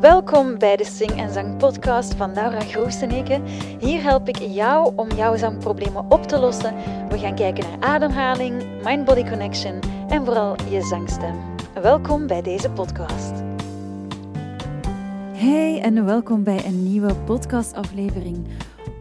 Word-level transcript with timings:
Welkom 0.00 0.58
bij 0.58 0.76
de 0.76 0.84
Sing 0.84 1.10
en 1.10 1.32
Zang 1.32 1.56
podcast 1.56 2.14
van 2.14 2.32
Laura 2.34 2.60
Groeseneke. 2.60 3.40
Hier 3.78 4.02
help 4.02 4.28
ik 4.28 4.36
jou 4.36 4.92
om 4.96 5.10
jouw 5.10 5.36
zangproblemen 5.36 6.10
op 6.10 6.22
te 6.22 6.38
lossen. 6.38 6.74
We 7.08 7.18
gaan 7.18 7.34
kijken 7.34 7.64
naar 7.64 7.90
ademhaling, 7.90 8.62
mind-body 8.84 9.28
connection 9.28 9.80
en 10.08 10.24
vooral 10.24 10.56
je 10.70 10.82
zangstem. 10.82 11.34
Welkom 11.82 12.26
bij 12.26 12.42
deze 12.42 12.70
podcast. 12.70 13.32
Hey 15.32 15.80
en 15.80 16.04
welkom 16.04 16.42
bij 16.42 16.64
een 16.64 16.82
nieuwe 16.82 17.14
podcastaflevering. 17.14 18.46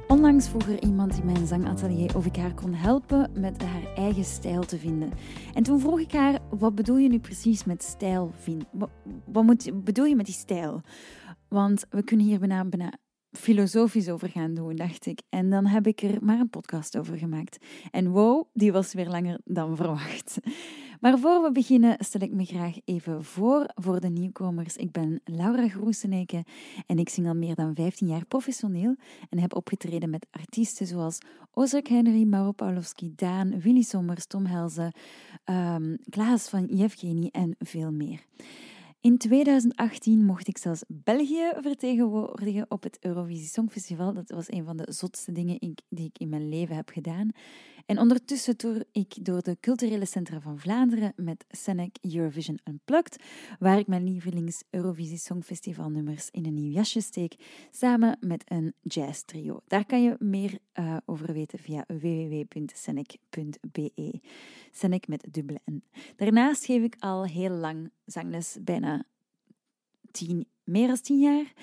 Onlangs 0.08 0.50
vroeg 0.50 0.68
er 0.68 0.84
iemand 0.84 1.18
in 1.18 1.26
mijn 1.26 1.48
zangatelier 1.48 2.16
of 2.16 2.26
ik 2.26 2.36
haar 2.36 2.54
kon 2.54 2.74
helpen 2.74 3.32
met 3.40 3.64
haar 3.64 3.94
eigen 3.96 4.24
stijl 4.24 4.64
te 4.64 4.78
vinden. 4.78 5.12
En 5.54 5.64
toen 5.64 5.80
vroeg 5.80 6.00
ik 6.00 6.12
haar, 6.12 6.40
wat 6.50 6.76
bedoel 6.76 6.98
je 6.98 7.10
nu 7.10 7.20
precies 7.20 7.64
met 7.64 7.84
stijl 7.84 8.32
vinden? 8.36 8.68
Wat, 9.26 9.72
bedoel 9.84 10.06
je 10.06 10.16
met 10.16 10.26
die 10.26 10.36
stijl? 10.36 10.82
Want 11.48 11.86
we 11.90 12.04
kunnen 12.04 12.26
hier 12.26 12.40
bijna, 12.40 12.66
bijna 12.66 12.94
filosofisch 13.32 14.10
over 14.10 14.30
gaan 14.30 14.54
doen, 14.54 14.76
dacht 14.76 15.06
ik. 15.06 15.22
En 15.30 15.50
dan 15.50 15.66
heb 15.66 15.88
ik 15.88 16.02
er 16.02 16.18
maar 16.22 16.40
een 16.40 16.50
podcast 16.50 16.98
over 16.98 17.18
gemaakt. 17.18 17.66
En 17.92 18.10
wow, 18.10 18.46
die 18.54 18.72
was 18.72 18.94
weer 18.94 19.10
langer 19.10 19.40
dan 19.44 19.76
verwacht. 19.76 20.40
Maar 21.06 21.20
voor 21.20 21.42
we 21.42 21.52
beginnen 21.52 21.96
stel 22.00 22.22
ik 22.22 22.32
me 22.32 22.46
graag 22.46 22.76
even 22.86 23.24
voor 23.24 23.66
voor 23.76 24.00
de 24.00 24.10
nieuwkomers. 24.10 24.76
Ik 24.76 24.92
ben 24.92 25.22
Laura 25.24 25.68
Groeseneke 25.68 26.44
en 26.86 27.00
ik 27.00 27.10
zing 27.10 27.28
al 27.28 27.36
meer 27.36 27.56
dan 27.56 27.76
15 27.76 28.08
jaar 28.08 28.26
professioneel 28.26 28.96
en 29.30 29.40
heb 29.40 29.56
opgetreden 29.56 30.10
met 30.10 30.28
artiesten 30.32 30.88
zoals 30.88 31.18
Ozark 31.52 31.88
Henry, 31.88 32.24
Mauro 32.24 32.52
Pawlowski, 32.52 33.14
Daan, 33.16 33.60
Willy 33.60 33.82
Sommers, 33.82 34.26
Tom 34.26 34.46
Helze, 34.46 34.92
um, 35.46 35.98
Klaas 36.10 36.50
van 36.50 36.66
Yevgeny 36.66 37.30
en 37.32 37.56
veel 37.60 37.92
meer. 37.92 38.26
In 39.06 39.18
2018 39.18 40.26
mocht 40.26 40.48
ik 40.48 40.58
zelfs 40.58 40.84
België 40.88 41.52
vertegenwoordigen 41.62 42.66
op 42.68 42.84
het 42.84 42.98
Eurovisie 43.02 43.48
Songfestival. 43.48 44.14
Dat 44.14 44.30
was 44.30 44.52
een 44.52 44.66
van 44.66 44.78
de 44.78 44.88
zotste 44.92 45.32
dingen 45.32 45.60
die 45.90 46.06
ik 46.06 46.18
in 46.18 46.30
mijn 46.30 46.50
leven 46.50 46.76
heb 46.76 46.90
gedaan. 46.90 47.30
En 47.86 48.00
ondertussen 48.00 48.58
toer 48.58 48.84
ik 48.92 49.26
door 49.26 49.42
de 49.42 49.58
culturele 49.60 50.06
centra 50.06 50.40
van 50.40 50.60
Vlaanderen 50.60 51.14
met 51.16 51.46
Senec 51.50 51.96
Eurovision 52.02 52.60
Unplugged, 52.64 53.24
waar 53.60 53.78
ik 53.78 53.88
mijn 53.88 54.04
lievelings 54.04 54.64
Eurovisie 54.70 55.18
Songfestival 55.18 55.90
nummers 55.90 56.30
in 56.32 56.46
een 56.46 56.54
nieuw 56.54 56.72
jasje 56.72 57.02
steek, 57.02 57.36
samen 57.72 58.18
met 58.20 58.44
een 58.52 58.74
jazz 58.82 59.22
trio. 59.22 59.60
Daar 59.68 59.86
kan 59.86 60.04
je 60.04 60.16
meer 60.20 60.60
uh, 60.74 60.98
over 61.06 61.34
weten 61.34 61.60
via 61.60 61.84
www.senec.be. 61.88 63.32
Senec 64.72 65.08
met 65.08 65.28
dubbele 65.32 65.60
N. 65.72 65.84
Daarnaast 66.16 66.66
geef 66.66 66.84
ik 66.84 66.96
al 67.00 67.26
heel 67.26 67.50
lang 67.50 67.92
zangles, 68.06 68.58
bijna 68.62 69.06
tien 70.16 70.48
meer 70.64 70.88
dan 70.88 71.02
tien 71.02 71.20
jaar. 71.20 71.54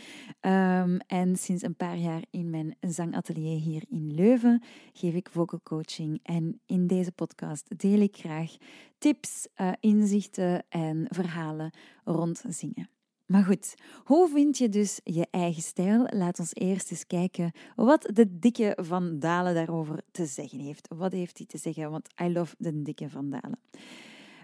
Um, 0.82 0.98
en 1.06 1.36
sinds 1.36 1.62
een 1.62 1.76
paar 1.76 1.96
jaar 1.96 2.22
in 2.30 2.50
mijn 2.50 2.76
zangatelier 2.80 3.60
hier 3.60 3.84
in 3.88 4.14
Leuven 4.14 4.62
geef 4.92 5.14
ik 5.14 5.28
vocal 5.30 5.60
coaching. 5.62 6.20
En 6.22 6.60
in 6.66 6.86
deze 6.86 7.12
podcast 7.12 7.78
deel 7.78 8.00
ik 8.00 8.16
graag 8.16 8.56
tips, 8.98 9.48
uh, 9.56 9.72
inzichten 9.80 10.64
en 10.68 11.06
verhalen 11.08 11.70
rond 12.04 12.44
zingen. 12.48 12.88
Maar 13.26 13.44
goed, 13.44 13.74
hoe 14.04 14.28
vind 14.28 14.58
je 14.58 14.68
dus 14.68 15.00
je 15.04 15.26
eigen 15.30 15.62
stijl? 15.62 16.06
Laat 16.10 16.38
ons 16.38 16.54
eerst 16.54 16.90
eens 16.90 17.06
kijken 17.06 17.52
wat 17.76 18.10
de 18.12 18.38
dikke 18.38 18.76
Van 18.80 19.18
Dalen 19.18 19.54
daarover 19.54 20.02
te 20.10 20.26
zeggen 20.26 20.58
heeft. 20.58 20.88
Wat 20.96 21.12
heeft 21.12 21.38
hij 21.38 21.46
te 21.46 21.58
zeggen? 21.58 21.90
Want 21.90 22.08
I 22.22 22.32
love 22.32 22.54
de 22.58 22.82
dikke 22.82 23.08
Van 23.08 23.30
Dalen. 23.30 23.58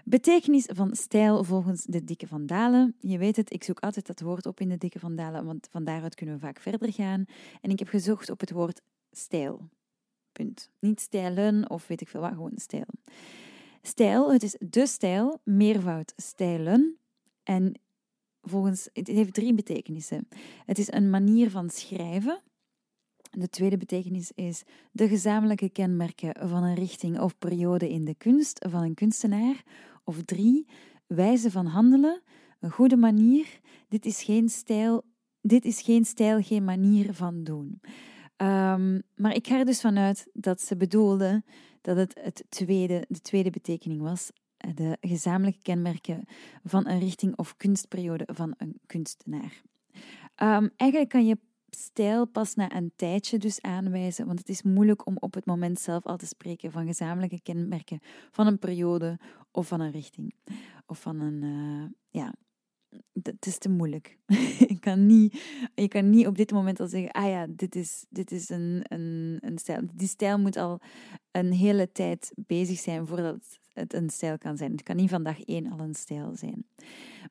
Betekenis 0.09 0.65
van 0.73 0.95
stijl 0.95 1.43
volgens 1.43 1.83
de 1.83 2.03
dikke 2.03 2.27
Van 2.27 2.45
Dalen. 2.45 2.95
Je 2.99 3.17
weet 3.17 3.35
het, 3.35 3.53
ik 3.53 3.63
zoek 3.63 3.79
altijd 3.79 4.07
dat 4.07 4.19
woord 4.19 4.45
op 4.45 4.59
in 4.59 4.69
de 4.69 4.77
dikke 4.77 4.99
Van 4.99 5.15
Dalen, 5.15 5.45
want 5.45 5.67
van 5.71 5.83
daaruit 5.83 6.15
kunnen 6.15 6.35
we 6.35 6.41
vaak 6.41 6.59
verder 6.59 6.93
gaan. 6.93 7.25
En 7.61 7.69
ik 7.69 7.79
heb 7.79 7.87
gezocht 7.87 8.29
op 8.29 8.39
het 8.39 8.51
woord 8.51 8.81
stijl. 9.11 9.69
Punt. 10.31 10.69
Niet 10.79 11.01
stijlen 11.01 11.69
of 11.69 11.87
weet 11.87 12.01
ik 12.01 12.07
veel 12.07 12.21
wat, 12.21 12.31
gewoon 12.31 12.51
stijl. 12.55 12.85
Stijl, 13.81 14.33
het 14.33 14.43
is 14.43 14.55
de 14.59 14.87
stijl, 14.87 15.39
meervoud 15.43 16.13
stijlen. 16.15 16.97
En 17.43 17.79
volgens, 18.41 18.89
het 18.93 19.07
heeft 19.07 19.33
drie 19.33 19.53
betekenissen. 19.53 20.27
Het 20.65 20.77
is 20.77 20.91
een 20.91 21.09
manier 21.09 21.51
van 21.51 21.69
schrijven. 21.69 22.41
De 23.31 23.49
tweede 23.49 23.77
betekenis 23.77 24.31
is 24.35 24.63
de 24.91 25.07
gezamenlijke 25.07 25.69
kenmerken 25.69 26.49
van 26.49 26.63
een 26.63 26.75
richting 26.75 27.19
of 27.19 27.37
periode 27.37 27.89
in 27.89 28.05
de 28.05 28.15
kunst 28.15 28.65
van 28.69 28.83
een 28.83 28.93
kunstenaar. 28.93 29.63
Of 30.03 30.23
drie, 30.23 30.67
wijze 31.07 31.51
van 31.51 31.65
handelen, 31.65 32.21
een 32.59 32.71
goede 32.71 32.97
manier. 32.97 33.59
Dit 33.87 34.05
is 34.05 34.23
geen 34.23 34.49
stijl, 34.49 35.03
dit 35.41 35.65
is 35.65 35.81
geen, 35.81 36.05
stijl, 36.05 36.41
geen 36.41 36.63
manier 36.63 37.13
van 37.13 37.43
doen. 37.43 37.81
Um, 38.37 39.01
maar 39.15 39.35
ik 39.35 39.47
ga 39.47 39.59
er 39.59 39.65
dus 39.65 39.81
vanuit 39.81 40.27
dat 40.33 40.61
ze 40.61 40.77
bedoelde 40.77 41.43
dat 41.81 41.97
het, 41.97 42.19
het 42.21 42.43
tweede, 42.49 43.05
de 43.07 43.21
tweede 43.21 43.49
betekening 43.49 44.01
was. 44.01 44.31
De 44.75 44.97
gezamenlijke 45.01 45.61
kenmerken 45.61 46.23
van 46.63 46.87
een 46.87 46.99
richting 46.99 47.37
of 47.37 47.57
kunstperiode 47.57 48.27
van 48.31 48.53
een 48.57 48.79
kunstenaar. 48.85 49.61
Um, 50.43 50.69
eigenlijk 50.75 51.09
kan 51.09 51.25
je 51.25 51.37
stijl 51.69 52.25
pas 52.25 52.55
na 52.55 52.75
een 52.75 52.91
tijdje 52.95 53.37
dus 53.37 53.61
aanwijzen, 53.61 54.25
want 54.25 54.39
het 54.39 54.49
is 54.49 54.61
moeilijk 54.61 55.05
om 55.05 55.17
op 55.19 55.33
het 55.33 55.45
moment 55.45 55.79
zelf 55.79 56.05
al 56.05 56.17
te 56.17 56.25
spreken 56.25 56.71
van 56.71 56.85
gezamenlijke 56.85 57.41
kenmerken 57.41 57.99
van 58.31 58.47
een 58.47 58.59
periode 58.59 59.19
of 59.51 59.67
van 59.67 59.79
een 59.79 59.91
richting. 59.91 60.33
Of 60.85 61.01
van 61.01 61.19
een, 61.19 61.43
uh, 61.43 61.85
ja, 62.09 62.33
het 63.21 63.45
is 63.45 63.57
te 63.57 63.69
moeilijk. 63.69 64.17
je, 64.69 64.77
kan 64.79 65.05
niet, 65.05 65.41
je 65.75 65.87
kan 65.87 66.09
niet 66.09 66.27
op 66.27 66.37
dit 66.37 66.51
moment 66.51 66.79
al 66.79 66.87
zeggen, 66.87 67.11
ah 67.11 67.27
ja, 67.27 67.47
dit 67.49 67.75
is, 67.75 68.05
dit 68.09 68.31
is 68.31 68.49
een, 68.49 68.81
een, 68.83 69.37
een 69.39 69.57
stijl. 69.57 69.81
Die 69.93 70.07
stijl 70.07 70.39
moet 70.39 70.57
al 70.57 70.79
een 71.31 71.51
hele 71.51 71.91
tijd 71.91 72.31
bezig 72.35 72.79
zijn 72.79 73.07
voordat 73.07 73.35
het 73.35 73.59
een 73.87 74.09
stijl 74.09 74.37
kan 74.37 74.57
zijn. 74.57 74.71
Het 74.71 74.83
kan 74.83 74.95
niet 74.95 75.09
vandaag 75.09 75.41
één 75.41 75.71
al 75.71 75.79
een 75.79 75.95
stijl 75.95 76.35
zijn. 76.35 76.65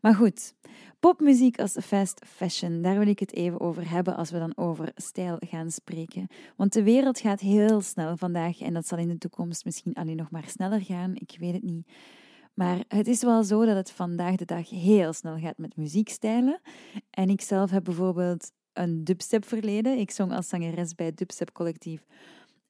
Maar 0.01 0.15
goed, 0.15 0.55
popmuziek 1.01 1.61
als 1.61 1.77
fast 1.83 2.21
fashion, 2.27 2.83
daar 2.83 2.99
wil 2.99 3.09
ik 3.09 3.19
het 3.19 3.35
even 3.35 3.61
over 3.61 3.91
hebben 3.91 4.17
als 4.17 4.31
we 4.31 4.39
dan 4.39 4.57
over 4.57 4.91
stijl 4.95 5.37
gaan 5.41 5.71
spreken. 5.71 6.27
Want 6.57 6.73
de 6.73 6.83
wereld 6.83 7.21
gaat 7.21 7.41
heel 7.41 7.81
snel 7.81 8.17
vandaag 8.17 8.61
en 8.61 8.75
dat 8.75 8.87
zal 8.87 8.99
in 8.99 9.09
de 9.09 9.19
toekomst 9.19 9.65
misschien 9.65 9.95
alleen 9.95 10.17
nog 10.17 10.31
maar 10.31 10.49
sneller 10.49 10.81
gaan. 10.81 11.15
Ik 11.15 11.37
weet 11.39 11.55
het 11.55 11.63
niet. 11.63 11.89
Maar 12.55 12.85
het 12.89 13.07
is 13.07 13.23
wel 13.23 13.45
zo 13.45 13.65
dat 13.65 13.77
het 13.77 13.91
vandaag 13.91 14.37
de 14.37 14.45
dag 14.45 14.71
heel 14.71 15.13
snel 15.13 15.39
gaat 15.39 15.59
met 15.59 15.77
muziekstijlen. 15.77 16.61
En 17.11 17.29
ik 17.29 17.41
zelf 17.41 17.71
heb 17.71 17.85
bijvoorbeeld 17.85 18.51
een 18.73 19.05
dubstep 19.05 19.45
verleden. 19.45 19.99
Ik 19.99 20.11
zong 20.11 20.33
als 20.33 20.49
zangeres 20.49 20.95
bij 20.95 21.07
het 21.07 21.17
dubstep 21.17 21.53
collectief 21.53 22.07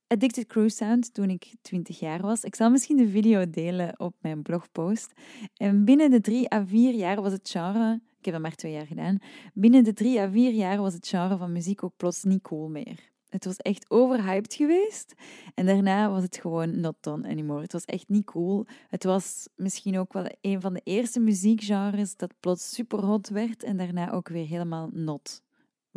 Addicted 0.09 0.47
Cruise 0.47 0.77
Sound 0.77 1.15
toen 1.15 1.31
ik 1.31 1.55
20 1.63 1.99
jaar 1.99 2.21
was. 2.21 2.43
Ik 2.43 2.55
zal 2.55 2.71
misschien 2.71 2.97
de 2.97 3.09
video 3.09 3.51
delen 3.51 4.01
op 4.01 4.15
mijn 4.21 4.43
blogpost. 4.43 5.13
En 5.57 5.85
binnen 5.85 6.11
de 6.11 6.21
drie 6.21 6.53
à 6.55 6.67
vier 6.67 6.95
jaar 6.95 7.23
was 7.23 7.33
het 7.33 7.51
genre, 7.51 8.01
ik 8.19 8.25
heb 8.25 8.35
dat 8.35 8.43
maar 8.43 8.55
twee 8.55 8.73
jaar 8.73 8.87
gedaan, 8.87 9.19
binnen 9.55 9.85
de 9.85 9.93
drie 9.93 10.21
à 10.21 10.31
vier 10.31 10.53
jaar 10.53 10.79
was 10.79 10.95
het 10.95 11.09
genre 11.09 11.37
van 11.37 11.53
muziek 11.53 11.83
ook 11.83 11.97
plots 11.97 12.23
niet 12.23 12.43
cool 12.43 12.69
meer. 12.69 13.11
Het 13.29 13.45
was 13.45 13.57
echt 13.57 13.91
overhyped 13.91 14.55
geweest. 14.55 15.15
En 15.55 15.67
daarna 15.67 16.11
was 16.11 16.23
het 16.23 16.37
gewoon 16.37 16.81
not 16.81 16.97
done 17.01 17.29
anymore. 17.29 17.63
Het 17.63 17.73
was 17.73 17.85
echt 17.85 18.09
niet 18.09 18.25
cool. 18.25 18.67
Het 18.89 19.05
was 19.05 19.49
misschien 19.57 19.99
ook 19.99 20.13
wel 20.13 20.27
een 20.41 20.61
van 20.61 20.75
de 20.75 20.81
eerste 20.85 21.21
muziekgenres 21.21 22.17
dat 22.17 22.35
plots 22.41 22.75
super 22.75 23.05
hot 23.05 23.29
werd 23.29 23.63
en 23.63 23.77
daarna 23.77 24.11
ook 24.11 24.29
weer 24.29 24.47
helemaal 24.47 24.91
not 24.93 25.43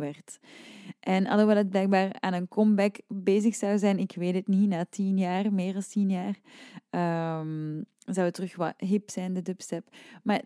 werd. 0.02 0.38
En 1.00 1.26
alhoewel 1.26 1.56
het 1.56 1.70
blijkbaar 1.70 2.20
aan 2.20 2.32
een 2.32 2.48
comeback 2.48 2.96
bezig 3.08 3.54
zou 3.54 3.78
zijn, 3.78 3.98
ik 3.98 4.14
weet 4.14 4.34
het 4.34 4.46
niet, 4.46 4.68
na 4.68 4.86
tien 4.90 5.18
jaar, 5.18 5.52
meer 5.52 5.72
dan 5.72 5.82
tien 5.82 6.10
jaar, 6.10 6.38
um, 7.40 7.84
zou 7.98 8.26
het 8.26 8.34
terug 8.34 8.56
wat 8.56 8.74
hip 8.76 9.10
zijn, 9.10 9.34
de 9.34 9.42
dubstep. 9.42 9.88
Maar 10.22 10.42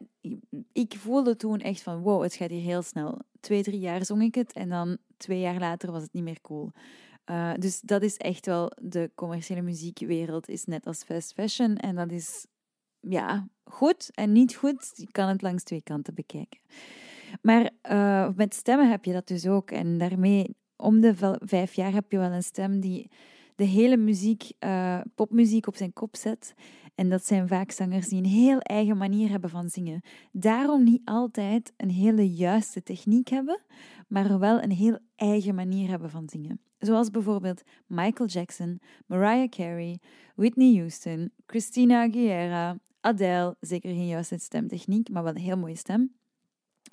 ik 0.72 0.94
voelde 0.96 1.36
toen 1.36 1.60
echt 1.60 1.82
van, 1.82 2.00
wow, 2.00 2.22
het 2.22 2.34
gaat 2.34 2.50
hier 2.50 2.62
heel 2.62 2.82
snel. 2.82 3.20
Twee, 3.40 3.62
drie 3.62 3.80
jaar 3.80 4.04
zong 4.04 4.22
ik 4.22 4.34
het 4.34 4.52
en 4.52 4.68
dan 4.68 4.98
twee 5.16 5.40
jaar 5.40 5.58
later 5.58 5.92
was 5.92 6.02
het 6.02 6.12
niet 6.12 6.24
meer 6.24 6.40
cool. 6.40 6.72
Uh, 7.30 7.52
dus 7.58 7.80
dat 7.80 8.02
is 8.02 8.16
echt 8.16 8.46
wel, 8.46 8.72
de 8.82 9.10
commerciële 9.14 9.62
muziekwereld 9.62 10.48
is 10.48 10.64
net 10.64 10.86
als 10.86 11.02
fast 11.02 11.32
fashion 11.32 11.76
en 11.76 11.94
dat 11.94 12.10
is, 12.12 12.46
ja, 13.00 13.48
goed 13.64 14.10
en 14.14 14.32
niet 14.32 14.54
goed. 14.54 14.92
Je 14.94 15.10
kan 15.10 15.28
het 15.28 15.42
langs 15.42 15.62
twee 15.62 15.82
kanten 15.82 16.14
bekijken. 16.14 16.60
Maar 17.42 17.70
uh, 17.90 18.28
met 18.36 18.54
stemmen 18.54 18.90
heb 18.90 19.04
je 19.04 19.12
dat 19.12 19.26
dus 19.26 19.46
ook. 19.46 19.70
En 19.70 19.98
daarmee, 19.98 20.56
om 20.76 21.00
de 21.00 21.38
vijf 21.40 21.74
jaar 21.74 21.92
heb 21.92 22.10
je 22.12 22.18
wel 22.18 22.32
een 22.32 22.42
stem 22.42 22.80
die 22.80 23.10
de 23.54 23.64
hele 23.64 23.96
muziek, 23.96 24.52
uh, 24.60 25.00
popmuziek 25.14 25.66
op 25.66 25.76
zijn 25.76 25.92
kop 25.92 26.16
zet. 26.16 26.54
En 26.94 27.08
dat 27.08 27.26
zijn 27.26 27.48
vaak 27.48 27.70
zangers 27.70 28.08
die 28.08 28.18
een 28.18 28.30
heel 28.30 28.58
eigen 28.58 28.96
manier 28.96 29.30
hebben 29.30 29.50
van 29.50 29.68
zingen. 29.68 30.00
Daarom 30.32 30.84
niet 30.84 31.02
altijd 31.04 31.72
een 31.76 31.90
hele 31.90 32.30
juiste 32.30 32.82
techniek 32.82 33.28
hebben, 33.28 33.60
maar 34.08 34.38
wel 34.38 34.62
een 34.62 34.70
heel 34.72 34.98
eigen 35.16 35.54
manier 35.54 35.88
hebben 35.88 36.10
van 36.10 36.28
zingen. 36.28 36.60
Zoals 36.78 37.10
bijvoorbeeld 37.10 37.62
Michael 37.86 38.28
Jackson, 38.28 38.80
Mariah 39.06 39.48
Carey, 39.48 39.98
Whitney 40.34 40.76
Houston, 40.76 41.30
Christina 41.46 42.02
Aguilera, 42.02 42.78
Adele, 43.00 43.56
zeker 43.60 43.90
geen 43.90 44.06
juiste 44.06 44.38
stemtechniek, 44.38 45.08
maar 45.08 45.22
wel 45.22 45.34
een 45.34 45.40
heel 45.40 45.56
mooie 45.56 45.76
stem. 45.76 46.14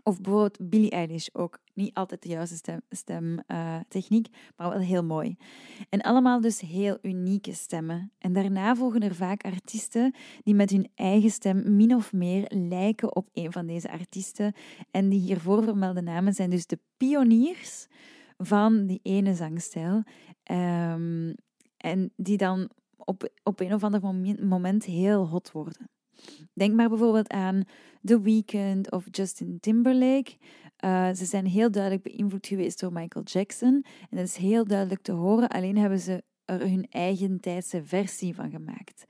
Of 0.03 0.21
bijvoorbeeld 0.21 0.69
Billie 0.69 0.89
Eilish 0.89 1.27
ook. 1.31 1.59
Niet 1.73 1.94
altijd 1.94 2.21
de 2.21 2.29
juiste 2.29 2.55
stemtechniek, 2.89 4.25
stem, 4.25 4.41
uh, 4.41 4.57
maar 4.57 4.69
wel 4.69 4.79
heel 4.79 5.03
mooi. 5.03 5.35
En 5.89 6.01
allemaal 6.01 6.41
dus 6.41 6.59
heel 6.59 6.97
unieke 7.01 7.53
stemmen. 7.53 8.11
En 8.17 8.33
daarna 8.33 8.75
volgen 8.75 9.01
er 9.01 9.15
vaak 9.15 9.44
artiesten 9.44 10.15
die 10.44 10.55
met 10.55 10.69
hun 10.69 10.91
eigen 10.95 11.29
stem 11.29 11.75
min 11.75 11.95
of 11.95 12.13
meer 12.13 12.45
lijken 12.47 13.15
op 13.15 13.27
een 13.33 13.51
van 13.51 13.67
deze 13.67 13.91
artiesten. 13.91 14.53
En 14.91 15.09
die 15.09 15.19
hiervoor 15.19 15.63
vermelde 15.63 16.01
namen 16.01 16.33
zijn 16.33 16.49
dus 16.49 16.67
de 16.67 16.79
pioniers 16.97 17.88
van 18.38 18.85
die 18.85 18.99
ene 19.03 19.35
zangstijl. 19.35 20.03
Um, 20.51 21.35
en 21.77 22.11
die 22.15 22.38
dan 22.38 22.69
op, 22.97 23.29
op 23.44 23.59
een 23.59 23.73
of 23.73 23.83
ander 23.83 24.01
moment 24.39 24.85
heel 24.85 25.27
hot 25.27 25.51
worden. 25.51 25.89
Denk 26.54 26.74
maar 26.74 26.89
bijvoorbeeld 26.89 27.30
aan 27.30 27.63
The 28.04 28.21
Weeknd 28.21 28.92
of 28.92 29.06
Justin 29.12 29.57
Timberlake. 29.60 30.31
Uh, 30.86 31.10
ze 31.13 31.25
zijn 31.25 31.45
heel 31.45 31.71
duidelijk 31.71 32.04
beïnvloed 32.04 32.48
geweest 32.48 32.80
door 32.80 32.94
Michael 32.94 33.25
Jackson. 33.25 33.86
En 34.10 34.18
dat 34.18 34.25
is 34.25 34.36
heel 34.36 34.65
duidelijk 34.65 35.01
te 35.01 35.12
horen, 35.12 35.48
alleen 35.48 35.77
hebben 35.77 36.00
ze 36.00 36.24
er 36.45 36.60
hun 36.60 36.88
eigen 36.89 37.39
tijdse 37.39 37.83
versie 37.83 38.36
van 38.36 38.50
gemaakt. 38.50 39.06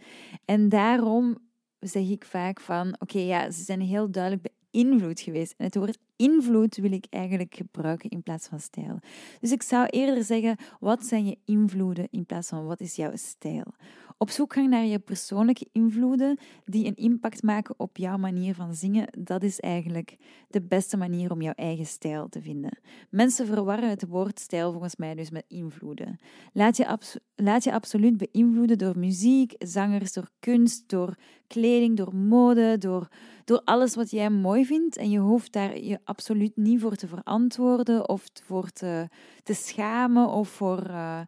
En 0.46 0.70
daarom 0.70 1.38
zeg 1.80 2.10
ik 2.10 2.26
vaak 2.26 2.60
van, 2.60 2.96
oké, 3.00 3.20
ja, 3.20 3.52
ze 3.52 3.64
zijn 3.64 3.82
heel 3.82 4.12
duidelijk 4.12 4.48
beïnvloed 4.72 5.20
geweest. 5.20 5.54
En 5.58 5.66
het 5.66 5.76
woord 5.76 5.98
invloed 6.16 6.76
wil 6.76 6.92
ik 6.92 7.06
eigenlijk 7.10 7.56
gebruiken 7.56 8.10
in 8.10 8.24
plaats 8.24 8.48
van 8.48 8.60
stijl. 8.60 9.00
Dus 9.40 9.52
ik 9.52 9.62
zou 9.62 9.86
eerder 9.86 10.24
zeggen, 10.24 10.58
wat 10.80 11.06
zijn 11.06 11.26
je 11.26 11.38
invloeden 11.46 12.08
in 12.10 12.26
plaats 12.26 12.50
van 12.50 12.66
wat 12.66 12.80
is 12.80 12.96
jouw 12.96 13.16
stijl? 13.16 13.74
Op 14.18 14.30
zoek 14.30 14.54
gaan 14.54 14.69
naar 14.69 14.86
je 14.86 15.00
persoonlijke 15.00 15.68
invloeden 15.71 16.38
die 16.65 16.86
een 16.86 16.95
impact 16.95 17.44
maken 17.44 17.75
op 17.77 17.98
jouw 17.98 18.18
manier 18.18 18.56
van 18.56 18.75
zingen, 18.75 19.07
dat 19.19 19.44
is 19.44 19.60
eigenlijk 19.60 20.18
de 20.48 20.62
beste 20.62 20.98
manier 20.98 21.31
om 21.31 21.42
jouw 21.42 21.54
eigen 21.56 21.86
stijl 21.86 22.30
te 22.30 22.42
vinden. 22.42 22.80
Mensen 23.10 23.45
verwarren 23.45 23.89
het 23.89 24.07
woord 24.07 24.39
stijl 24.39 24.71
volgens 24.71 24.95
mij 24.95 25.15
dus 25.15 25.30
met 25.30 25.45
invloeden. 25.48 26.19
Laat 26.54 26.77
je, 26.77 26.98
laat 27.36 27.63
je 27.63 27.74
absoluut 27.74 28.18
beïnvloeden 28.18 28.77
door 28.77 28.98
muziek, 28.98 29.56
zangers, 29.57 30.13
door 30.13 30.30
kunst, 30.39 30.89
door 30.89 31.15
kleding, 31.48 31.98
door 31.98 32.15
mode, 32.15 32.77
door, 32.77 33.07
door 33.45 33.62
alles 33.63 33.95
wat 33.95 34.12
jij 34.12 34.30
mooi 34.30 34.65
vindt. 34.65 34.98
En 34.98 35.10
je 35.10 35.19
hoeft 35.19 35.51
daar 35.51 35.80
je 35.80 36.00
absoluut 36.04 36.56
niet 36.56 36.81
voor 36.81 36.95
te 36.95 37.07
verantwoorden 37.07 38.10
of 38.10 38.30
voor 38.44 38.69
te, 38.69 39.10
te 39.44 39.54
schamen 39.54 40.27
of 40.27 40.50
voor. 40.50 40.88
Uh, 40.89 41.19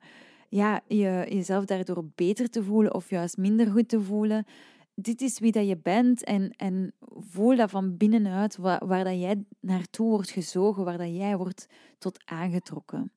ja, 0.55 0.81
je, 0.87 1.25
jezelf 1.29 1.65
daardoor 1.65 2.05
beter 2.15 2.49
te 2.49 2.63
voelen 2.63 2.93
of 2.93 3.09
juist 3.09 3.37
minder 3.37 3.71
goed 3.71 3.89
te 3.89 4.01
voelen. 4.01 4.45
Dit 4.93 5.21
is 5.21 5.39
wie 5.39 5.51
dat 5.51 5.67
je 5.67 5.77
bent 5.77 6.23
en, 6.23 6.51
en 6.51 6.93
voel 6.99 7.55
dat 7.55 7.69
van 7.69 7.97
binnenuit 7.97 8.57
waar, 8.57 8.87
waar 8.87 9.03
dat 9.03 9.19
jij 9.19 9.45
naartoe 9.59 10.09
wordt 10.09 10.29
gezogen, 10.29 10.83
waar 10.83 10.97
dat 10.97 11.15
jij 11.15 11.37
wordt 11.37 11.67
tot 11.97 12.23
aangetrokken. 12.25 13.11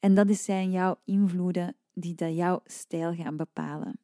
En 0.00 0.14
dat 0.14 0.34
zijn 0.34 0.70
jouw 0.70 0.96
invloeden 1.04 1.76
die 1.92 2.14
dat 2.14 2.34
jouw 2.34 2.60
stijl 2.64 3.14
gaan 3.14 3.36
bepalen. 3.36 3.98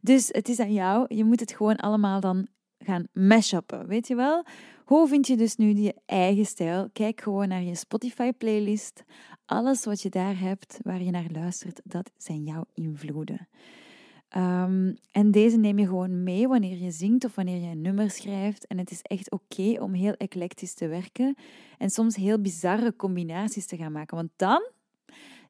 Dus 0.00 0.28
het 0.28 0.48
is 0.48 0.60
aan 0.60 0.72
jou, 0.72 1.14
je 1.14 1.24
moet 1.24 1.40
het 1.40 1.52
gewoon 1.52 1.76
allemaal 1.76 2.20
dan 2.20 2.46
gaan 2.86 3.06
mashuppen, 3.12 3.86
weet 3.86 4.06
je 4.06 4.14
wel? 4.14 4.44
Hoe 4.84 5.08
vind 5.08 5.26
je 5.26 5.36
dus 5.36 5.56
nu 5.56 5.74
die 5.74 5.94
eigen 6.06 6.46
stijl? 6.46 6.88
Kijk 6.92 7.20
gewoon 7.20 7.48
naar 7.48 7.62
je 7.62 7.74
Spotify-playlist. 7.74 9.04
Alles 9.46 9.84
wat 9.84 10.02
je 10.02 10.08
daar 10.08 10.38
hebt, 10.38 10.78
waar 10.82 11.02
je 11.02 11.10
naar 11.10 11.30
luistert, 11.32 11.80
dat 11.84 12.10
zijn 12.16 12.44
jouw 12.44 12.64
invloeden. 12.74 13.48
Um, 14.36 14.96
en 15.10 15.30
deze 15.30 15.56
neem 15.56 15.78
je 15.78 15.86
gewoon 15.86 16.22
mee 16.22 16.48
wanneer 16.48 16.78
je 16.78 16.90
zingt 16.90 17.24
of 17.24 17.34
wanneer 17.34 17.60
je 17.60 17.70
een 17.70 17.80
nummer 17.80 18.10
schrijft. 18.10 18.66
En 18.66 18.78
het 18.78 18.90
is 18.90 19.02
echt 19.02 19.30
oké 19.30 19.82
om 19.82 19.92
heel 19.92 20.12
eclectisch 20.12 20.74
te 20.74 20.88
werken 20.88 21.34
en 21.78 21.90
soms 21.90 22.16
heel 22.16 22.40
bizarre 22.40 22.96
combinaties 22.96 23.66
te 23.66 23.76
gaan 23.76 23.92
maken. 23.92 24.16
Want 24.16 24.30
dan, 24.36 24.70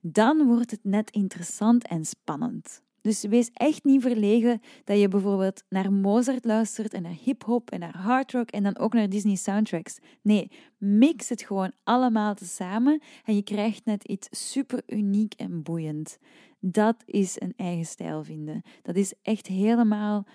dan 0.01 0.47
wordt 0.47 0.71
het 0.71 0.85
net 0.85 1.11
interessant 1.11 1.87
en 1.87 2.05
spannend. 2.05 2.83
Dus 3.07 3.23
wees 3.23 3.51
echt 3.53 3.85
niet 3.85 4.03
verlegen 4.03 4.61
dat 4.85 4.99
je 4.99 5.09
bijvoorbeeld 5.09 5.63
naar 5.69 5.93
Mozart 5.93 6.45
luistert 6.45 6.93
en 6.93 7.03
naar 7.03 7.17
hip-hop 7.23 7.71
en 7.71 7.81
naar 7.81 7.97
hard 7.97 8.33
rock 8.33 8.51
en 8.51 8.63
dan 8.63 8.79
ook 8.79 8.93
naar 8.93 9.09
Disney 9.09 9.35
soundtracks. 9.35 9.99
Nee, 10.23 10.51
mix 10.79 11.29
het 11.29 11.43
gewoon 11.43 11.73
allemaal 11.85 12.35
tezamen 12.35 13.03
en 13.25 13.35
je 13.35 13.43
krijgt 13.43 13.85
net 13.85 14.05
iets 14.05 14.49
super 14.51 14.83
uniek 14.87 15.35
en 15.35 15.63
boeiend. 15.63 16.19
Dat 16.61 17.03
is 17.05 17.41
een 17.41 17.53
eigen 17.57 17.85
stijl 17.85 18.25
vinden. 18.25 18.63
Dat 18.83 18.97
is 18.97 19.15
echt 19.23 19.47
helemaal 19.47 20.27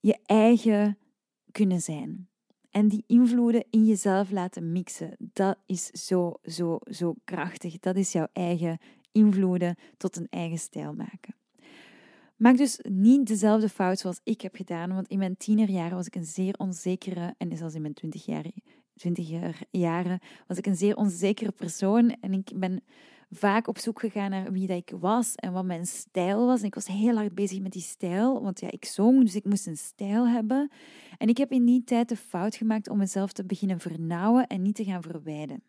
je 0.00 0.18
eigen 0.24 0.98
kunnen 1.52 1.80
zijn. 1.80 2.28
En 2.70 2.88
die 2.88 3.04
invloeden 3.06 3.64
in 3.70 3.84
jezelf 3.84 4.30
laten 4.30 4.72
mixen, 4.72 5.16
dat 5.18 5.58
is 5.66 5.86
zo, 5.86 6.34
zo, 6.44 6.78
zo 6.90 7.14
krachtig. 7.24 7.78
Dat 7.78 7.96
is 7.96 8.12
jouw 8.12 8.28
eigen 8.32 8.78
invloeden 9.12 9.76
tot 9.96 10.16
een 10.16 10.28
eigen 10.30 10.58
stijl 10.58 10.94
maken. 10.94 11.34
Maak 12.42 12.56
dus 12.56 12.78
niet 12.82 13.26
dezelfde 13.26 13.68
fout 13.68 13.98
zoals 13.98 14.20
ik 14.24 14.40
heb 14.40 14.54
gedaan, 14.54 14.94
want 14.94 15.08
in 15.08 15.18
mijn 15.18 15.36
tienerjaren 15.36 15.96
was 15.96 16.06
ik 16.06 16.14
een 16.14 16.24
zeer 16.24 16.54
onzekere, 16.58 17.34
en 17.38 17.56
zelfs 17.56 17.74
in 17.74 17.80
mijn 17.80 17.94
twintig 17.94 18.26
jaar, 18.26 18.44
twintiger 18.94 19.58
jaren, 19.70 20.18
was 20.46 20.58
ik 20.58 20.66
een 20.66 20.76
zeer 20.76 20.96
onzekere 20.96 21.50
persoon. 21.50 22.16
En 22.20 22.32
ik 22.32 22.50
ben 22.54 22.82
vaak 23.30 23.68
op 23.68 23.78
zoek 23.78 24.00
gegaan 24.00 24.30
naar 24.30 24.52
wie 24.52 24.66
dat 24.66 24.76
ik 24.76 24.92
was 25.00 25.34
en 25.34 25.52
wat 25.52 25.64
mijn 25.64 25.86
stijl 25.86 26.46
was. 26.46 26.60
En 26.60 26.66
ik 26.66 26.74
was 26.74 26.86
heel 26.86 27.16
hard 27.16 27.34
bezig 27.34 27.60
met 27.60 27.72
die 27.72 27.82
stijl, 27.82 28.42
want 28.42 28.60
ja, 28.60 28.70
ik 28.70 28.84
zong, 28.84 29.20
dus 29.20 29.34
ik 29.34 29.44
moest 29.44 29.66
een 29.66 29.76
stijl 29.76 30.28
hebben. 30.28 30.70
En 31.18 31.28
ik 31.28 31.36
heb 31.36 31.52
in 31.52 31.64
die 31.64 31.84
tijd 31.84 32.08
de 32.08 32.16
fout 32.16 32.56
gemaakt 32.56 32.88
om 32.88 32.98
mezelf 32.98 33.32
te 33.32 33.44
beginnen 33.44 33.80
vernauwen 33.80 34.46
en 34.46 34.62
niet 34.62 34.74
te 34.74 34.84
gaan 34.84 35.02
verwijden. 35.02 35.62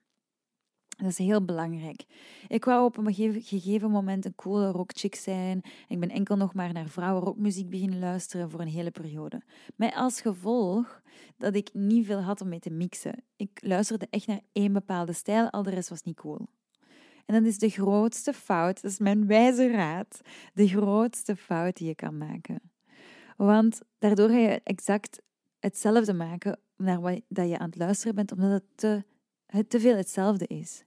Dat 0.98 1.08
is 1.08 1.18
heel 1.18 1.46
belangrijk. 1.46 2.04
Ik 2.48 2.66
wou 2.66 2.86
op 2.86 2.98
een 2.98 3.14
gegeven 3.14 3.92
moment 3.92 4.26
een 4.26 4.36
coole 4.36 4.72
rockchick 4.72 5.16
zijn. 5.16 5.62
Ik 5.88 6.00
ben 6.00 6.10
enkel 6.10 6.36
nog 6.36 6.54
maar 6.54 6.74
naar 6.74 6.88
vrouwenrockmuziek 6.88 7.70
beginnen 7.70 8.00
luisteren 8.00 8.50
voor 8.50 8.60
een 8.60 8.68
hele 8.68 8.92
periode. 8.92 9.42
Met 9.76 9.94
als 9.96 10.22
gevolg 10.22 11.02
dat 11.38 11.56
ik 11.56 11.70
niet 11.74 12.06
veel 12.06 12.22
had 12.22 12.42
om 12.42 12.50
mee 12.50 12.60
te 12.60 12.70
mixen. 12.70 13.24
Ik 13.36 13.60
luisterde 13.62 14.08
echt 14.10 14.28
naar 14.28 14.42
één 14.52 14.74
bepaalde 14.74 15.14
stijl, 15.14 15.50
al 15.50 15.64
de 15.64 15.70
rest 15.70 15.90
was 15.90 16.04
niet 16.04 16.16
cool. 16.16 16.48
En 17.26 17.34
dat 17.34 17.44
is 17.44 17.58
de 17.58 17.70
grootste 17.70 18.34
fout, 18.34 18.82
dat 18.82 18.92
is 18.92 19.00
mijn 19.00 19.28
wijze 19.28 19.72
raad, 19.72 20.22
de 20.54 20.68
grootste 20.68 21.36
fout 21.36 21.78
die 21.78 21.88
je 21.88 21.96
kan 21.96 22.18
maken. 22.18 22.62
Want 23.38 23.82
daardoor 24.00 24.30
ga 24.30 24.38
je 24.38 24.62
exact 24.64 25.22
hetzelfde 25.60 26.14
maken 26.14 26.60
naar 26.78 27.02
wat 27.02 27.22
je 27.28 27.60
aan 27.60 27.70
het 27.70 27.78
luisteren 27.78 28.16
bent, 28.16 28.32
omdat 28.32 28.52
het 28.52 28.64
te 28.76 29.04
het 29.58 29.70
te 29.70 29.80
veel 29.80 29.96
hetzelfde 29.96 30.48
is. 30.48 30.84